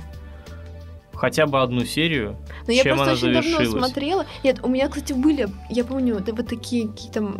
[1.20, 3.68] хотя бы одну серию, Но чем я просто она очень завершилась.
[3.68, 4.26] давно смотрела.
[4.42, 7.34] Нет, у меня, кстати, были, я помню, вот, вот такие какие-то,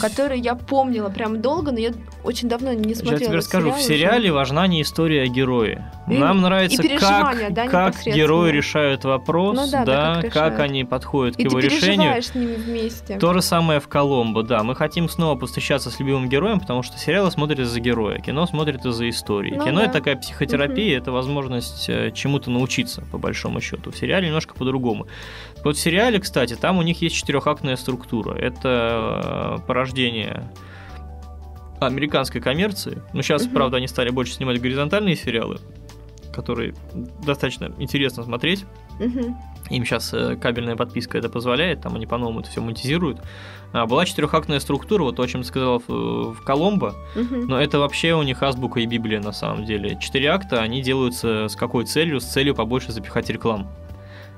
[0.00, 1.92] которые я помнила прям долго, но я
[2.24, 3.20] очень давно не смотрела.
[3.20, 5.84] Я тебе расскажу, в сериале важна не история а герои.
[6.08, 10.32] И, Нам нравится, и как, да, как герои решают вопрос, ну, да, да, да, как,
[10.32, 12.20] как они подходят и к его решению.
[12.20, 13.18] с ними вместе.
[13.18, 14.62] То же самое в Коломбо, да.
[14.62, 18.84] Мы хотим снова постречаться с любимым героем, потому что сериалы смотрят из-за героя, кино смотрит
[18.84, 19.54] из-за истории.
[19.56, 19.84] Ну, кино да.
[19.84, 21.02] это такая психотерапия, угу.
[21.02, 23.90] это возможность э, чему-то научиться, по большому счету.
[23.90, 25.06] В сериале немножко по-другому.
[25.64, 28.34] Вот в сериале, кстати, там у них есть четырехактная структура.
[28.34, 30.50] Это э, порождение
[31.80, 33.02] американской коммерции.
[33.12, 33.54] Но сейчас, Мгм.
[33.54, 35.58] правда, они стали больше снимать горизонтальные сериалы,
[36.32, 36.74] которые
[37.24, 38.64] достаточно интересно смотреть.
[39.68, 43.20] Им сейчас кабельная подписка это позволяет, там они по-новому это все монетизируют.
[43.72, 47.78] А, была четырехактная структура, вот то, о чем ты сказал в, в Коломбо, но это
[47.80, 49.98] вообще у них азбука и Библия на самом деле.
[50.00, 52.20] Четыре акта, они делаются с какой целью?
[52.20, 53.68] С целью побольше запихать реклам.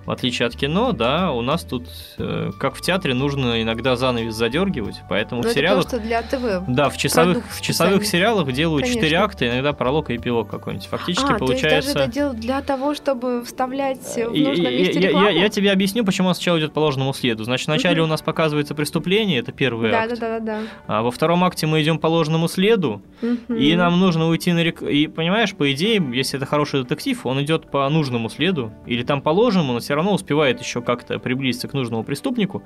[0.09, 1.85] В отличие от кино, да, у нас тут,
[2.17, 5.85] э, как в театре, нужно иногда занавес задергивать, поэтому Ну, в это сериалах...
[5.87, 6.65] просто для ТВ.
[6.67, 9.03] Да, в часовых, в часовых сериалах делают Конечно.
[9.03, 10.87] четыре акта, иногда пролог и эпилог какой-нибудь.
[10.87, 11.69] Фактически а, получается...
[11.69, 15.29] то есть даже это делают для того, чтобы вставлять в И- нужном месте я, я-
[15.29, 17.45] я тебе объясню, почему сначала идет по ложному следу.
[17.45, 18.05] Значит, вначале Мгм.
[18.05, 20.19] у нас показывается преступление, это первый да, акт.
[20.19, 23.55] да, да, да, А во втором акте мы идем по ложному следу, да.
[23.55, 24.81] и нам нужно уйти на рек...
[24.81, 29.21] И понимаешь, по идее, если это хороший детектив, он идет по нужному следу, или там
[29.21, 32.63] по ложному, но все равно успевает еще как-то приблизиться к нужному преступнику.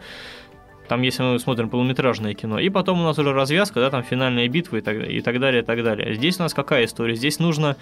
[0.89, 2.59] Там, если мы смотрим полнометражное кино.
[2.59, 5.63] И потом у нас уже развязка, да, там финальная битва и так, и так далее,
[5.63, 6.15] и так далее.
[6.15, 7.15] Здесь у нас какая история?
[7.15, 7.77] Здесь нужно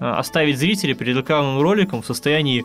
[0.00, 2.64] э, оставить зрителя перед рекламным роликом в состоянии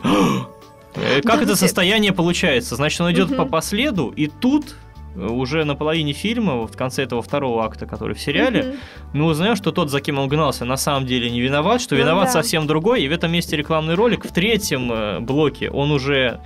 [0.94, 2.76] Э, Как Да, это состояние получается?
[2.76, 3.36] Значит, он идет Мгм.
[3.38, 4.76] по последу, и тут
[5.16, 8.76] уже на половине фильма, в конце этого второго акта, который в сериале, Мгм.
[9.12, 12.00] мы узнаем, что тот, за кем он гнался, на самом деле не виноват, что Ну
[12.00, 12.32] виноват да.
[12.32, 14.24] совсем другой, и в этом месте рекламный ролик.
[14.24, 16.40] В третьем э, блоке он уже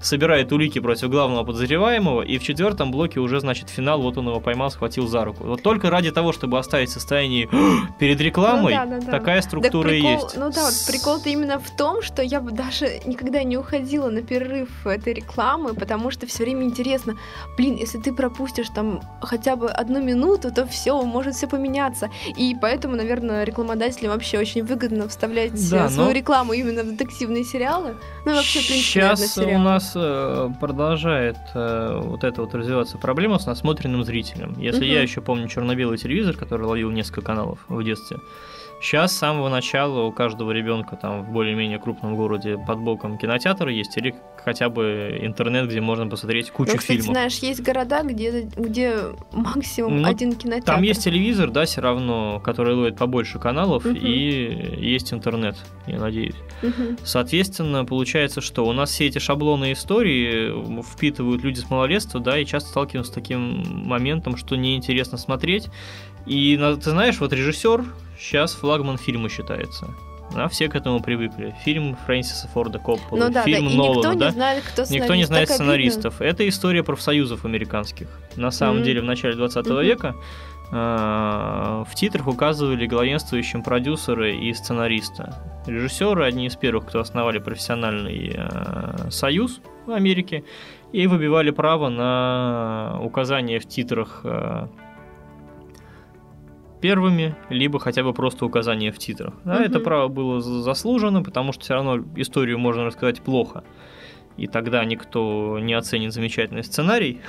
[0.00, 4.40] собирает улики против главного подозреваемого, и в четвертом блоке уже, значит, финал, вот он его
[4.40, 5.44] поймал, схватил за руку.
[5.44, 7.48] Вот только ради того, чтобы оставить состояние
[7.98, 9.10] перед рекламой, Ну да, да, да.
[9.12, 10.36] такая структура Так и прикол- есть.
[10.36, 14.22] Ну да, вот прикол-то именно в том, что я бы даже никогда не уходила на
[14.22, 17.16] перерыв этой рекламы, потому что все время интересно,
[17.56, 22.10] блин, если ты пропустишь там хотя бы одну минуту, то все, может все поменяться.
[22.36, 26.86] И поэтому, наверное, рекламодателям вообще очень выгодно вставлять Да, э, свою но- рекламу именно в
[26.86, 27.96] детективные сериалы.
[28.24, 29.54] Ну и вообще, в принципе, наверное, Сейчас у сериалы.
[29.88, 34.54] Нас э, продолжает э, вот это вот развиваться проблема с насмотренным зрителем.
[34.58, 34.94] Если Мгм.
[34.94, 38.18] я еще помню черно-белый телевизор, который ловил несколько каналов в детстве,
[38.80, 43.68] сейчас с самого начала у каждого ребенка там в более-менее крупном городе под боком кинотеатр
[43.68, 44.14] есть или
[44.44, 47.12] хотя бы интернет, где можно посмотреть кучу Ну, кстати, фильмов.
[47.14, 48.96] знаешь, есть города, где, где
[49.32, 50.66] максимум Ну, один кинотеатр.
[50.72, 53.96] Там есть телевизор, да, все равно, который ловит побольше каналов, Мгм.
[53.96, 55.56] и есть интернет,
[55.86, 56.36] я надеюсь.
[56.62, 56.96] Мгм.
[57.04, 62.44] Соответственно, получается, что у нас все эти шаблоны истории впитывают люди с малолетства, да, и
[62.46, 65.68] часто сталкиваемся с таким моментом, что неинтересно смотреть.
[66.26, 67.84] И ты знаешь, вот режиссер
[68.18, 69.88] сейчас флагман фильма считается.
[70.34, 71.54] Да, все к этому привыкли.
[71.64, 74.26] Фильм Фрэнсиса Форда Коппола, Ну да, фильм да, и Нолана, никто да?
[74.26, 74.82] не знает, кто.
[74.90, 75.72] Никто не знает Так обидно.
[75.72, 76.20] сценаристов.
[76.20, 78.08] Это история профсоюзов американских.
[78.36, 78.84] На самом Мгм.
[78.84, 79.82] деле, в начале 20 Мгм.
[79.84, 80.14] века
[80.70, 85.34] э, в титрах указывали главенствующим продюсеры и сценариста.
[85.66, 90.44] Режиссеры одни из первых, кто основали профессиональный э, союз в Америке
[90.92, 94.66] и выбивали право на указание в титрах э,
[96.80, 99.34] первыми, либо хотя бы просто указание в титрах.
[99.44, 99.62] Да, Мгм.
[99.64, 103.64] Это право было за- заслужено, потому что все равно историю можно рассказать плохо.
[104.36, 107.20] И тогда никто не оценит замечательный сценарий.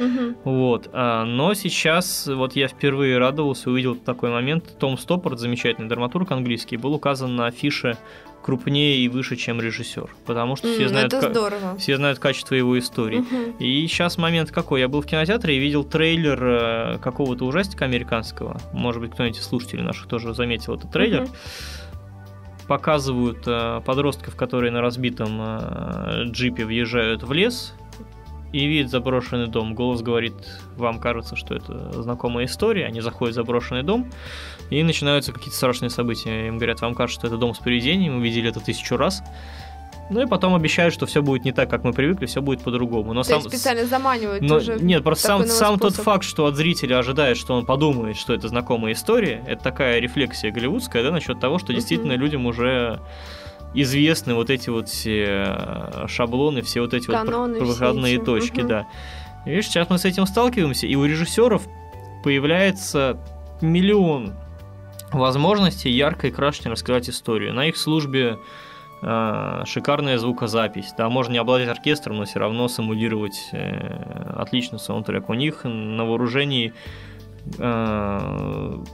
[0.00, 0.36] Мгм.
[0.44, 0.90] Вот.
[0.92, 4.76] а, Но сейчас вот я впервые радовался, увидел такой момент.
[4.78, 7.96] Том Стоппорт, замечательный драматург английский, был указан на афише
[8.46, 10.08] крупнее и выше, чем режиссер.
[10.24, 11.76] Потому что все М, знают, здорово.
[11.78, 13.18] все знают качество его истории.
[13.18, 13.56] Мгм.
[13.58, 14.80] И сейчас момент какой?
[14.80, 18.60] Я был в кинотеатре и видел трейлер э, какого-то ужастика американского.
[18.72, 21.22] Может быть, кто-нибудь из слушателей наших тоже заметил этот трейлер.
[21.22, 21.30] Мгм.
[22.68, 27.74] Показывают э, подростков, которые на разбитом э, джипе въезжают в лес.
[28.52, 29.74] И видит заброшенный дом.
[29.74, 30.34] Голос говорит,
[30.76, 32.86] вам кажется, что это знакомая история.
[32.86, 34.10] Они заходят в заброшенный дом,
[34.70, 36.48] и начинаются какие-то страшные события.
[36.48, 39.22] Им говорят, вам кажется, что это дом с привидением, мы видели это тысячу раз.
[40.08, 43.12] Ну и потом обещают, что все будет не так, как мы привыкли, все будет по-другому.
[43.12, 44.78] Но То сам, есть специально заманивают но, уже.
[44.78, 48.46] Нет, просто сам, сам тот факт, что от зрителя ожидает, что он подумает, что это
[48.46, 51.76] знакомая история, это такая рефлексия голливудская, да, насчет того, что Мгм.
[51.76, 53.00] действительно людям уже
[53.74, 58.68] известны вот эти вот все э, шаблоны, все вот эти Каноны вот проходные точки, мгм.
[58.68, 58.86] да.
[59.44, 61.62] И видишь, сейчас мы с этим сталкиваемся, и у режиссеров
[62.24, 63.18] появляется
[63.60, 64.34] миллион
[65.12, 67.54] возможностей ярко и красочно рассказать историю.
[67.54, 68.38] На их службе
[69.02, 70.92] э, шикарная звукозапись.
[70.96, 75.28] Да, можно не обладать оркестром, но все равно симулировать э, отличный саундтрек.
[75.28, 76.72] У них на вооружении
[77.58, 78.84] э,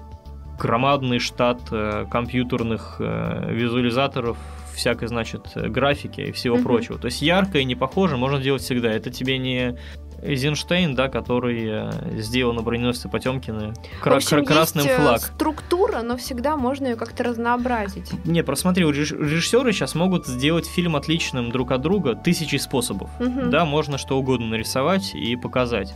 [0.59, 4.37] громадный штат э, компьютерных э, визуализаторов,
[4.75, 6.65] всякой, значит, э, графики и всего Мгм.
[6.65, 6.99] прочего.
[6.99, 8.91] То есть ярко и не похоже можно делать всегда.
[8.91, 9.77] Это тебе не
[10.25, 15.21] Эйзенштейн, да, который э, сделал на броненосце Потемкина В общем, красным есть, э, флаг.
[15.21, 18.13] структура, но всегда можно ее как-то разнообразить.
[18.25, 23.11] Не, просто смотри, реж- режиссеры сейчас могут сделать фильм отличным друг от друга тысячи способов.
[23.19, 23.51] Мгм.
[23.51, 25.93] Да, можно что угодно нарисовать и показать.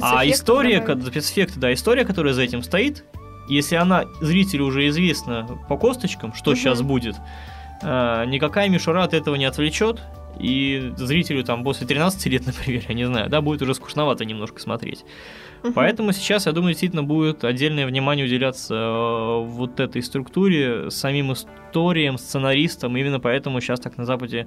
[0.00, 1.06] А история, добавить.
[1.08, 3.04] спецэффекты, да, история, которая за этим стоит,
[3.48, 6.60] если она зрителю уже известна по косточкам, что Мгм.
[6.60, 7.16] сейчас будет,
[7.84, 10.00] никакая мишура от этого не отвлечет,
[10.40, 14.60] и зрителю там после 13 лет, например, я не знаю, да, будет уже скучновато немножко
[14.60, 15.04] смотреть.
[15.62, 15.72] Мгм.
[15.72, 22.18] Поэтому сейчас, я думаю, действительно будет отдельное внимание уделяться э, вот этой структуре, самим историям,
[22.18, 22.96] сценаристам.
[22.96, 24.46] Именно поэтому сейчас так на Западе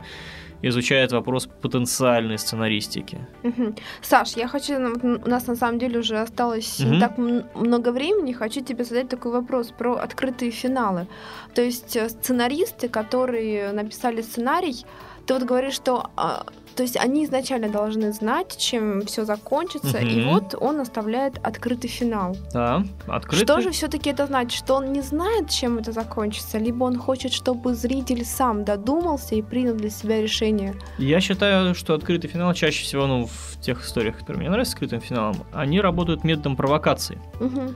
[0.62, 3.18] изучают вопрос потенциальной сценаристики.
[3.44, 3.76] Мгм.
[4.02, 7.00] Саш, я хочу, ну, у нас на самом деле уже осталось не Мгм.
[7.00, 7.18] так
[7.56, 11.08] много времени, хочу тебе задать такой вопрос про открытые финалы.
[11.56, 14.86] То есть э, сценаристы, которые написали сценарий,
[15.28, 20.21] ты вот говоришь, что а, то есть они изначально должны знать, чем все закончится, и
[20.21, 20.30] Мгм.
[20.34, 22.38] вот он оставляет открытый финал.
[22.53, 23.43] Да, открыто.
[23.43, 24.57] Что же все-таки это значит?
[24.63, 29.41] Что он не знает, чем это закончится, либо он хочет, чтобы зритель сам додумался и
[29.41, 30.75] принял для себя решение.
[30.99, 35.01] Я считаю, что открытый финал чаще всего, ну, в тех историях, которые мне нравятся открытым
[35.01, 37.17] финалом, они работают методом провокации.
[37.39, 37.75] Мгм.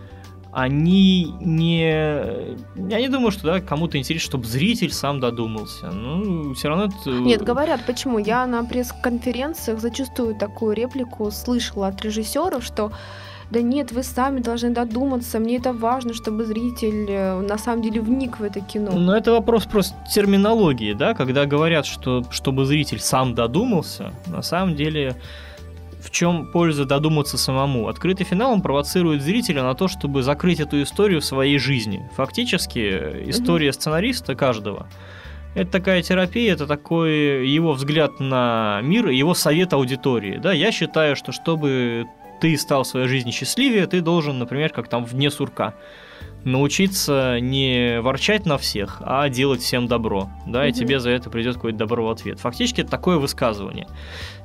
[0.53, 2.57] Они не...
[2.75, 5.87] Я не думаю, что да, кому-то интересно, чтобы зритель сам додумался.
[5.87, 7.09] Ну, все равно это...
[7.09, 8.17] Нет, говорят, почему?
[8.19, 12.91] Я на пресс-конференциях зачастую такую реплику слышала от режиссеров, что
[13.51, 17.99] да нет, вы сами должны додуматься, мне это важно, чтобы зритель э, на самом деле
[17.99, 18.93] вник в это кино.
[18.93, 24.75] Но это вопрос просто терминологии, да, когда говорят, что чтобы зритель сам додумался, на самом
[24.75, 25.17] деле
[26.03, 27.87] в чем польза додуматься самому?
[27.87, 32.09] Открытый финал он провоцирует зрителя на то, чтобы закрыть эту историю в своей жизни.
[32.15, 34.87] Фактически э, история сценариста каждого
[35.53, 40.37] это такая терапия, это такой его взгляд на мир и его совет аудитории.
[40.37, 42.07] Да, я считаю, что чтобы
[42.39, 45.75] ты стал в своей жизни счастливее, ты должен, например, как там вне сурка,
[46.43, 50.79] научиться не ворчать на всех, а делать всем добро, да, и Мгм.
[50.79, 52.39] тебе за это придет какое-то добро в ответ.
[52.39, 53.87] Фактически это такое высказывание.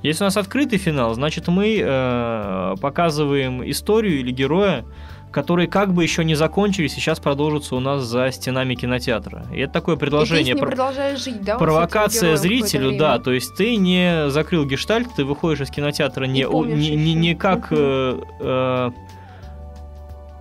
[0.03, 4.85] Если у нас открытый финал, значит мы э, показываем историю или героя,
[5.33, 9.45] которые как бы еще не закончились, и сейчас продолжатся у нас за стенами кинотеатра.
[9.53, 10.57] И это такое И ты предложение.
[10.57, 11.59] про- жить, да?
[11.59, 16.97] Провокация зрителю, да, то есть ты не закрыл гештальт, ты выходишь из кинотеатра не, не,
[16.97, 18.91] не, не как э, э,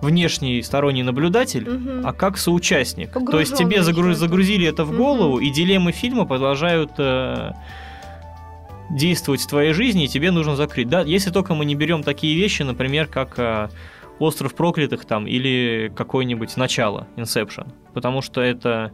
[0.02, 2.06] внешний сторонний наблюдатель, Мгм.
[2.06, 3.10] а как соучастник.
[3.12, 4.18] То есть Погружённый тебе загру- ещё.
[4.18, 7.52] загрузили это в голову, и дилеммы фильма продолжают э,
[8.90, 10.88] действовать в твоей жизни, и тебе нужно закрыть.
[10.88, 13.68] Да, если только мы не берем такие вещи, например, как э,
[14.18, 17.66] Остров проклятых там или какое-нибудь начало Inception.
[17.92, 18.92] Потому что это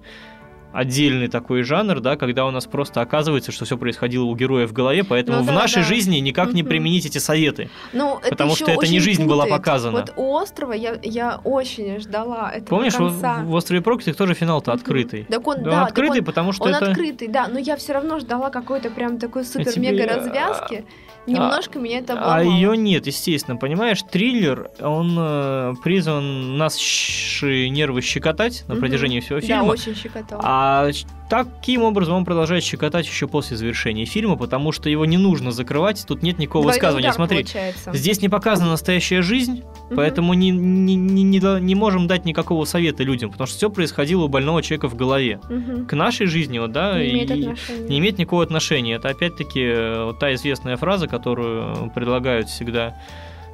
[0.73, 4.73] отдельный такой жанр, да, когда у нас просто оказывается, что все происходило у героя в
[4.73, 5.89] голове, поэтому Ну в да, нашей да.
[5.89, 7.71] жизни никак не применить эти советы.
[7.93, 9.61] Ну, это Потому что это не жизнь была путает.
[9.63, 10.01] показана.
[10.01, 13.43] Вот у острова я, я очень ждала этого Помнишь, в, конца.
[13.45, 15.25] в «Острове проклятых» тоже финал-то открытый.
[15.29, 16.87] Так он, Да, да, он открытый, он- потому что Он это...
[16.91, 20.85] открытый, да, но я все равно ждала какой-то прям такой супер-мега тебе, развязки.
[21.27, 22.55] Немножко меня это А обломало.
[22.57, 28.81] ее нет, естественно, понимаешь, триллер, он э, призван наши нервы щекотать на Мгм.
[28.81, 29.65] протяжении всего Да, фильма.
[29.65, 30.41] очень щекотало.
[30.45, 30.91] А
[31.31, 36.05] таким образом он продолжает щекотать еще после завершения фильма, потому что его не нужно закрывать,
[36.07, 37.13] тут нет никакого Двойной высказывания.
[37.13, 37.93] Смотри, получается.
[37.95, 39.63] здесь не показана настоящая жизнь,
[39.93, 39.97] Мгм.
[39.97, 44.25] поэтому не, не, не, не не можем дать никакого совета людям, потому что все происходило
[44.25, 45.41] у больного человека в голове.
[45.49, 45.87] Мгм.
[45.87, 47.89] К нашей жизни, вот, да, Не имеет и- отношения.
[47.89, 48.95] не имеет никакого отношения.
[48.95, 52.95] Это опять-таки э, вот та известная фраза, которую предлагают всегда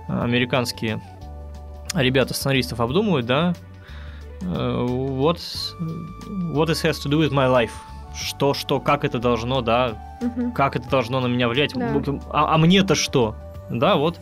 [0.09, 1.01] американские
[1.95, 3.55] ребята сценаристов обдумывают, да.
[4.43, 5.39] Э, What,
[6.55, 7.71] what it has to do with my life?
[8.15, 10.51] Что, что, как это должно, да, Мгм.
[10.51, 11.75] Как это должно на меня влиять?
[11.75, 11.93] Да.
[12.31, 13.37] А, а мне-то что?
[13.71, 14.19] Да, вот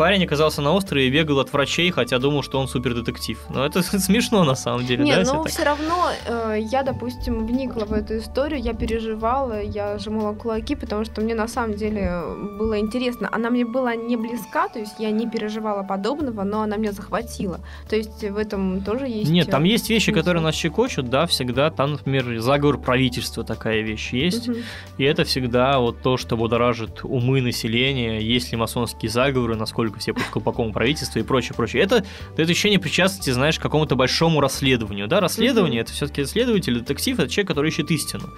[0.00, 3.38] парень оказался на острове и бегал от врачей, хотя думал, что он супердетектив.
[3.50, 5.04] Но это смешно на самом деле, да?
[5.04, 5.52] Нет, если ну так?
[5.52, 11.04] все равно э, я, допустим, вникла в эту историю, я переживала, я сжимала кулаки, потому
[11.04, 12.22] что мне на самом деле
[12.58, 13.28] было интересно.
[13.30, 17.60] Она мне была не близка, то есть я не переживала подобного, но она меня захватила.
[17.90, 19.30] То есть в этом тоже есть...
[19.30, 21.70] Нет, э, там есть вещи, которые нас щекочут, да, всегда.
[21.70, 24.48] Там, например, заговор правительства такая вещь есть.
[24.48, 24.60] Мгм.
[24.96, 30.12] И это всегда вот то, что будоражит умы населения, есть ли масонские заговоры, насколько все
[30.12, 31.82] под колпаком правительства и прочее, прочее.
[31.82, 32.04] Это
[32.36, 35.08] дает ощущение причастности, знаешь, к какому-то большому расследованию.
[35.08, 38.30] Да, расследование это все-таки следователь, детектив, это человек, который ищет истину.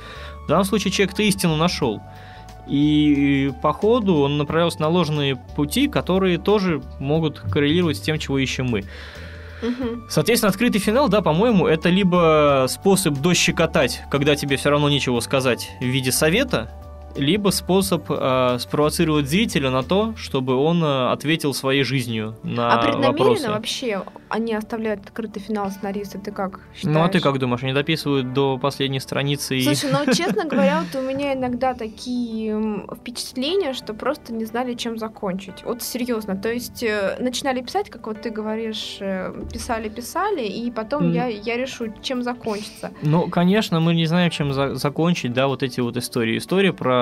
[0.44, 2.00] В данном случае человек-то истину нашел.
[2.68, 8.38] И по ходу он направился на ложные пути, которые тоже могут коррелировать с тем, чего
[8.38, 8.84] ищем мы.
[10.08, 15.70] Соответственно, открытый финал, да, по-моему, это либо способ дощекотать, когда тебе все равно нечего сказать
[15.80, 16.70] в виде совета,
[17.16, 22.82] либо способ э, спровоцировать зрителя на то, чтобы он э, ответил своей жизнью на А
[22.82, 23.48] преднамеренно вопросы.
[23.50, 26.96] вообще они оставляют открытый финал сценариста, ты как считаешь?
[26.96, 29.62] Ну а ты как думаешь, они дописывают до последней страницы и...
[29.62, 34.96] Слушай, ну честно говоря, вот у меня иногда такие впечатления, что просто не знали, чем
[34.96, 35.62] закончить.
[35.64, 36.34] Вот серьезно.
[36.36, 41.56] То есть э, начинали писать, как вот ты говоришь, э, писали-писали, и потом я, я
[41.56, 42.90] решу, чем закончится.
[43.02, 46.38] Ну, конечно, мы не знаем, чем за- закончить, да, вот эти вот истории.
[46.38, 47.01] История про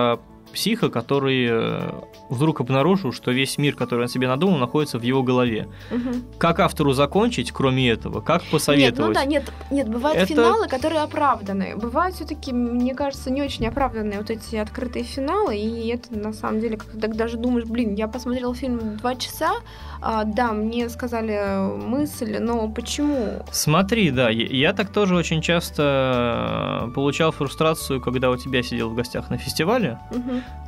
[0.53, 1.92] психа, который э,
[2.28, 5.68] вдруг обнаружил, что весь мир, который он себе надумал, находится в его голове.
[5.90, 6.24] Мгм.
[6.38, 8.20] Как автору закончить, кроме этого?
[8.20, 9.14] Как Нет, ну посоветовать?
[9.14, 11.76] да, нет, нет, бывают Это- финалы, которые оправданы.
[11.76, 16.61] Бывают все-таки, мне кажется, не очень оправданные вот эти открытые финалы, и это на самом
[16.61, 19.53] деле, так даже думаешь, блин, я посмотрел фильм два часа,
[20.03, 23.42] а, да, мне сказали мысль, но почему?
[23.53, 28.94] Смотри, да, я, так тоже очень часто э, получал фрустрацию, когда у тебя сидел в
[28.94, 29.98] гостях на фестивале.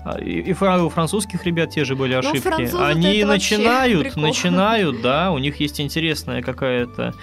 [0.05, 2.41] А, И, и у французских ребят те же были ошибки.
[2.41, 7.15] французы-то Они начинают, начинают, да, у них есть интересная какая-то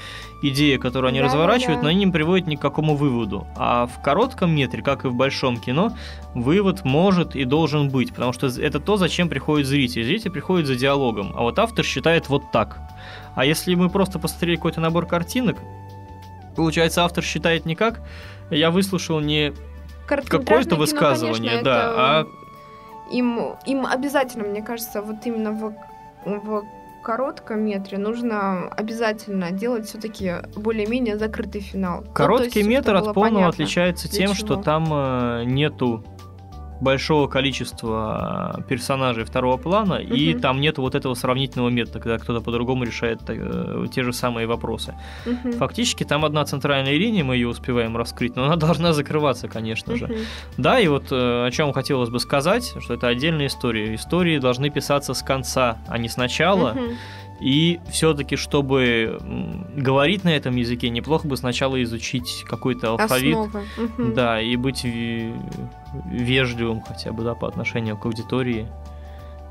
[0.42, 1.34] идея, которую они Да-да-да.
[1.36, 3.48] разворачивают, но они не приводят ни к какому выводу.
[3.56, 5.92] А в коротком метре, как и в большом кино,
[6.34, 10.04] вывод может и должен быть, потому что это то, зачем приходит зритель.
[10.04, 12.80] Зритель приходит за диалогом, а вот автор считает вот так.
[13.36, 15.58] А если мы просто посмотрели какой-то набор картинок,
[16.56, 18.02] получается, автор считает не как
[18.52, 19.54] я выслушал не
[20.08, 22.28] какое-то кино, высказывание, конечно, да, а
[23.12, 25.74] им, им обязательно, мне кажется, вот именно в,
[26.26, 26.64] в
[27.02, 32.04] коротком метре нужно обязательно делать все-таки более-менее закрытый финал.
[32.06, 33.48] Ну, Короткий есть, чтобы метр от полного понятно.
[33.50, 36.04] отличается тем, что там э, нету
[36.82, 40.42] большого количества персонажей второго плана, и Мгм.
[40.42, 44.96] там нету вот этого сравнительного метода, когда кто-то по-другому решает э, те же самые вопросы.
[45.26, 45.54] Мгм.
[45.54, 50.08] Фактически там одна центральная линия, мы ее успеваем раскрыть, но она должна закрываться, конечно же.
[50.08, 50.16] Мгм.
[50.58, 53.94] Да, и вот э, о чем хотелось бы сказать, что это отдельная история.
[53.96, 56.76] Истории должны писаться с конца, а не с начала.
[57.40, 59.20] И все-таки, чтобы
[59.76, 63.36] говорить на этом языке, неплохо бы сначала изучить какой-то алфавит.
[63.36, 63.66] Основы.
[64.14, 65.34] Да, и быть ве-
[66.12, 68.68] вежливым хотя бы, да, по отношению к аудитории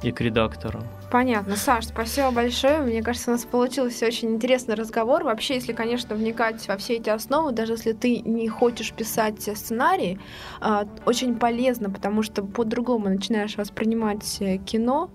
[0.03, 0.81] и к редактору.
[1.11, 1.57] Понятно.
[1.57, 2.79] Саш, спасибо большое.
[2.83, 5.25] Мне кажется, у нас получился очень интересный разговор.
[5.25, 10.19] Вообще, если, конечно, вникать во все эти основы, даже если ты не хочешь писать сценарий,
[10.61, 15.11] а, очень полезно, потому что по-другому начинаешь воспринимать э, кино,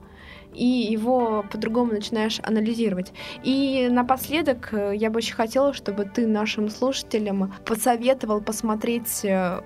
[0.54, 3.12] и его по-другому начинаешь анализировать.
[3.44, 9.62] И напоследок э, я бы очень хотела, чтобы ты нашим слушателям посоветовал посмотреть э,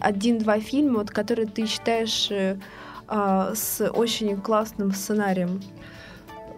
[0.00, 2.58] один-два фильма, вот, которые ты считаешь э,
[3.08, 5.62] а, с очень классным сценарием.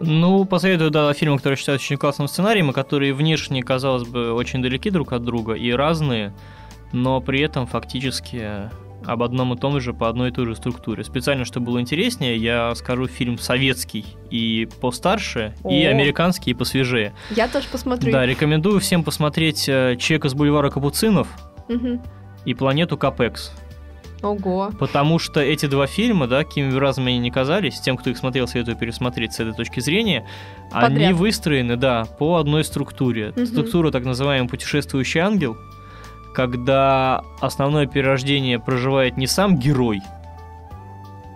[0.01, 4.61] Ну, посоветую, да, фильмы, которые считают очень классным сценарием, и которые внешне, казалось бы, очень
[4.61, 6.33] далеки друг от друга и разные,
[6.91, 8.69] но при этом фактически
[9.05, 11.03] об одном и том же по одной и той же структуре.
[11.03, 15.89] Специально, чтобы было интереснее, я скажу фильм советский и постарше, и О.
[15.89, 17.13] американский и посвежее.
[17.31, 18.11] Я тоже посмотрю.
[18.11, 21.27] Да, рекомендую всем посмотреть э, «Человека с бульвара Капуцинов»
[22.45, 23.51] и «Планету Капекс».
[24.21, 24.71] Ого.
[24.79, 28.17] Потому что эти два фильма, да, какими бы разными они ни казались, тем, кто их
[28.17, 30.27] смотрел, советую пересмотреть с этой точки зрения,
[30.71, 31.13] они Подряд.
[31.13, 33.33] выстроены, да, по одной структуре.
[33.35, 33.45] Мгм.
[33.47, 35.57] Структура так называемый путешествующий ангел,
[36.33, 40.01] когда основное перерождение проживает не сам герой,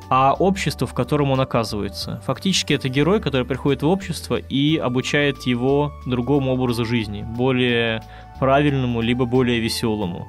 [0.09, 2.21] а общество, в котором он оказывается.
[2.25, 8.03] Фактически это герой, который приходит в общество и обучает его другому образу жизни, более
[8.39, 10.27] правильному, либо более веселому.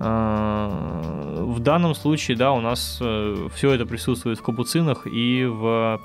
[0.00, 3.00] А, В данном случае, да, у нас
[3.54, 6.00] все это присутствует в Капуцинах и в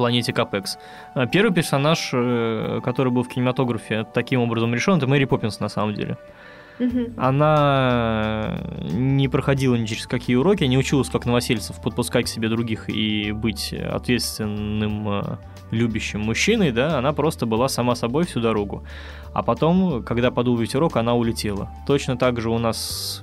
[0.00, 0.78] планете Капекс.
[1.14, 5.68] А, Первый персонаж, э, который был в кинематографе таким образом решен, это Мэри Поппинс на
[5.68, 6.16] самом деле.
[7.16, 8.60] Она
[8.92, 13.32] не проходила ни через какие уроки, не училась, как Новосельцев, подпускать к себе других и
[13.32, 15.22] быть ответственным, э,
[15.70, 18.84] любящим мужчиной, да, она просто была сама собой всю дорогу.
[19.32, 21.70] А потом, когда подул ветерок, она улетела.
[21.86, 23.22] Точно так же у нас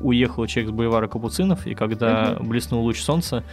[0.00, 2.48] уехал человек с бульвара Капуцинов, и когда Мгм.
[2.48, 3.44] блеснул луч солнца,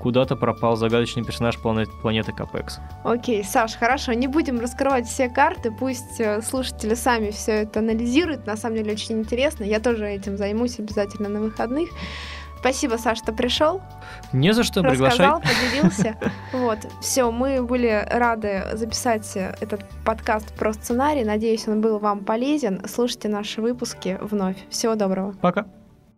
[0.00, 2.80] куда-то пропал загадочный персонаж планет- планеты Капекс.
[3.04, 8.46] Окей, Саш, хорошо, не будем раскрывать все карты, пусть э, слушатели сами все это анализируют,
[8.46, 11.90] на самом деле очень интересно, я тоже этим займусь обязательно на выходных.
[12.58, 13.80] Спасибо, Саш, что пришел,
[14.34, 15.26] Не за что, приглашай.
[15.26, 16.16] рассказал, поделился.
[16.52, 21.24] Вот, все, мы были рады записать этот подкаст про сценарий.
[21.24, 22.82] Надеюсь, он был вам полезен.
[22.86, 24.56] Слушайте наши выпуски вновь.
[24.68, 25.32] Всего доброго.
[25.40, 25.64] Пока.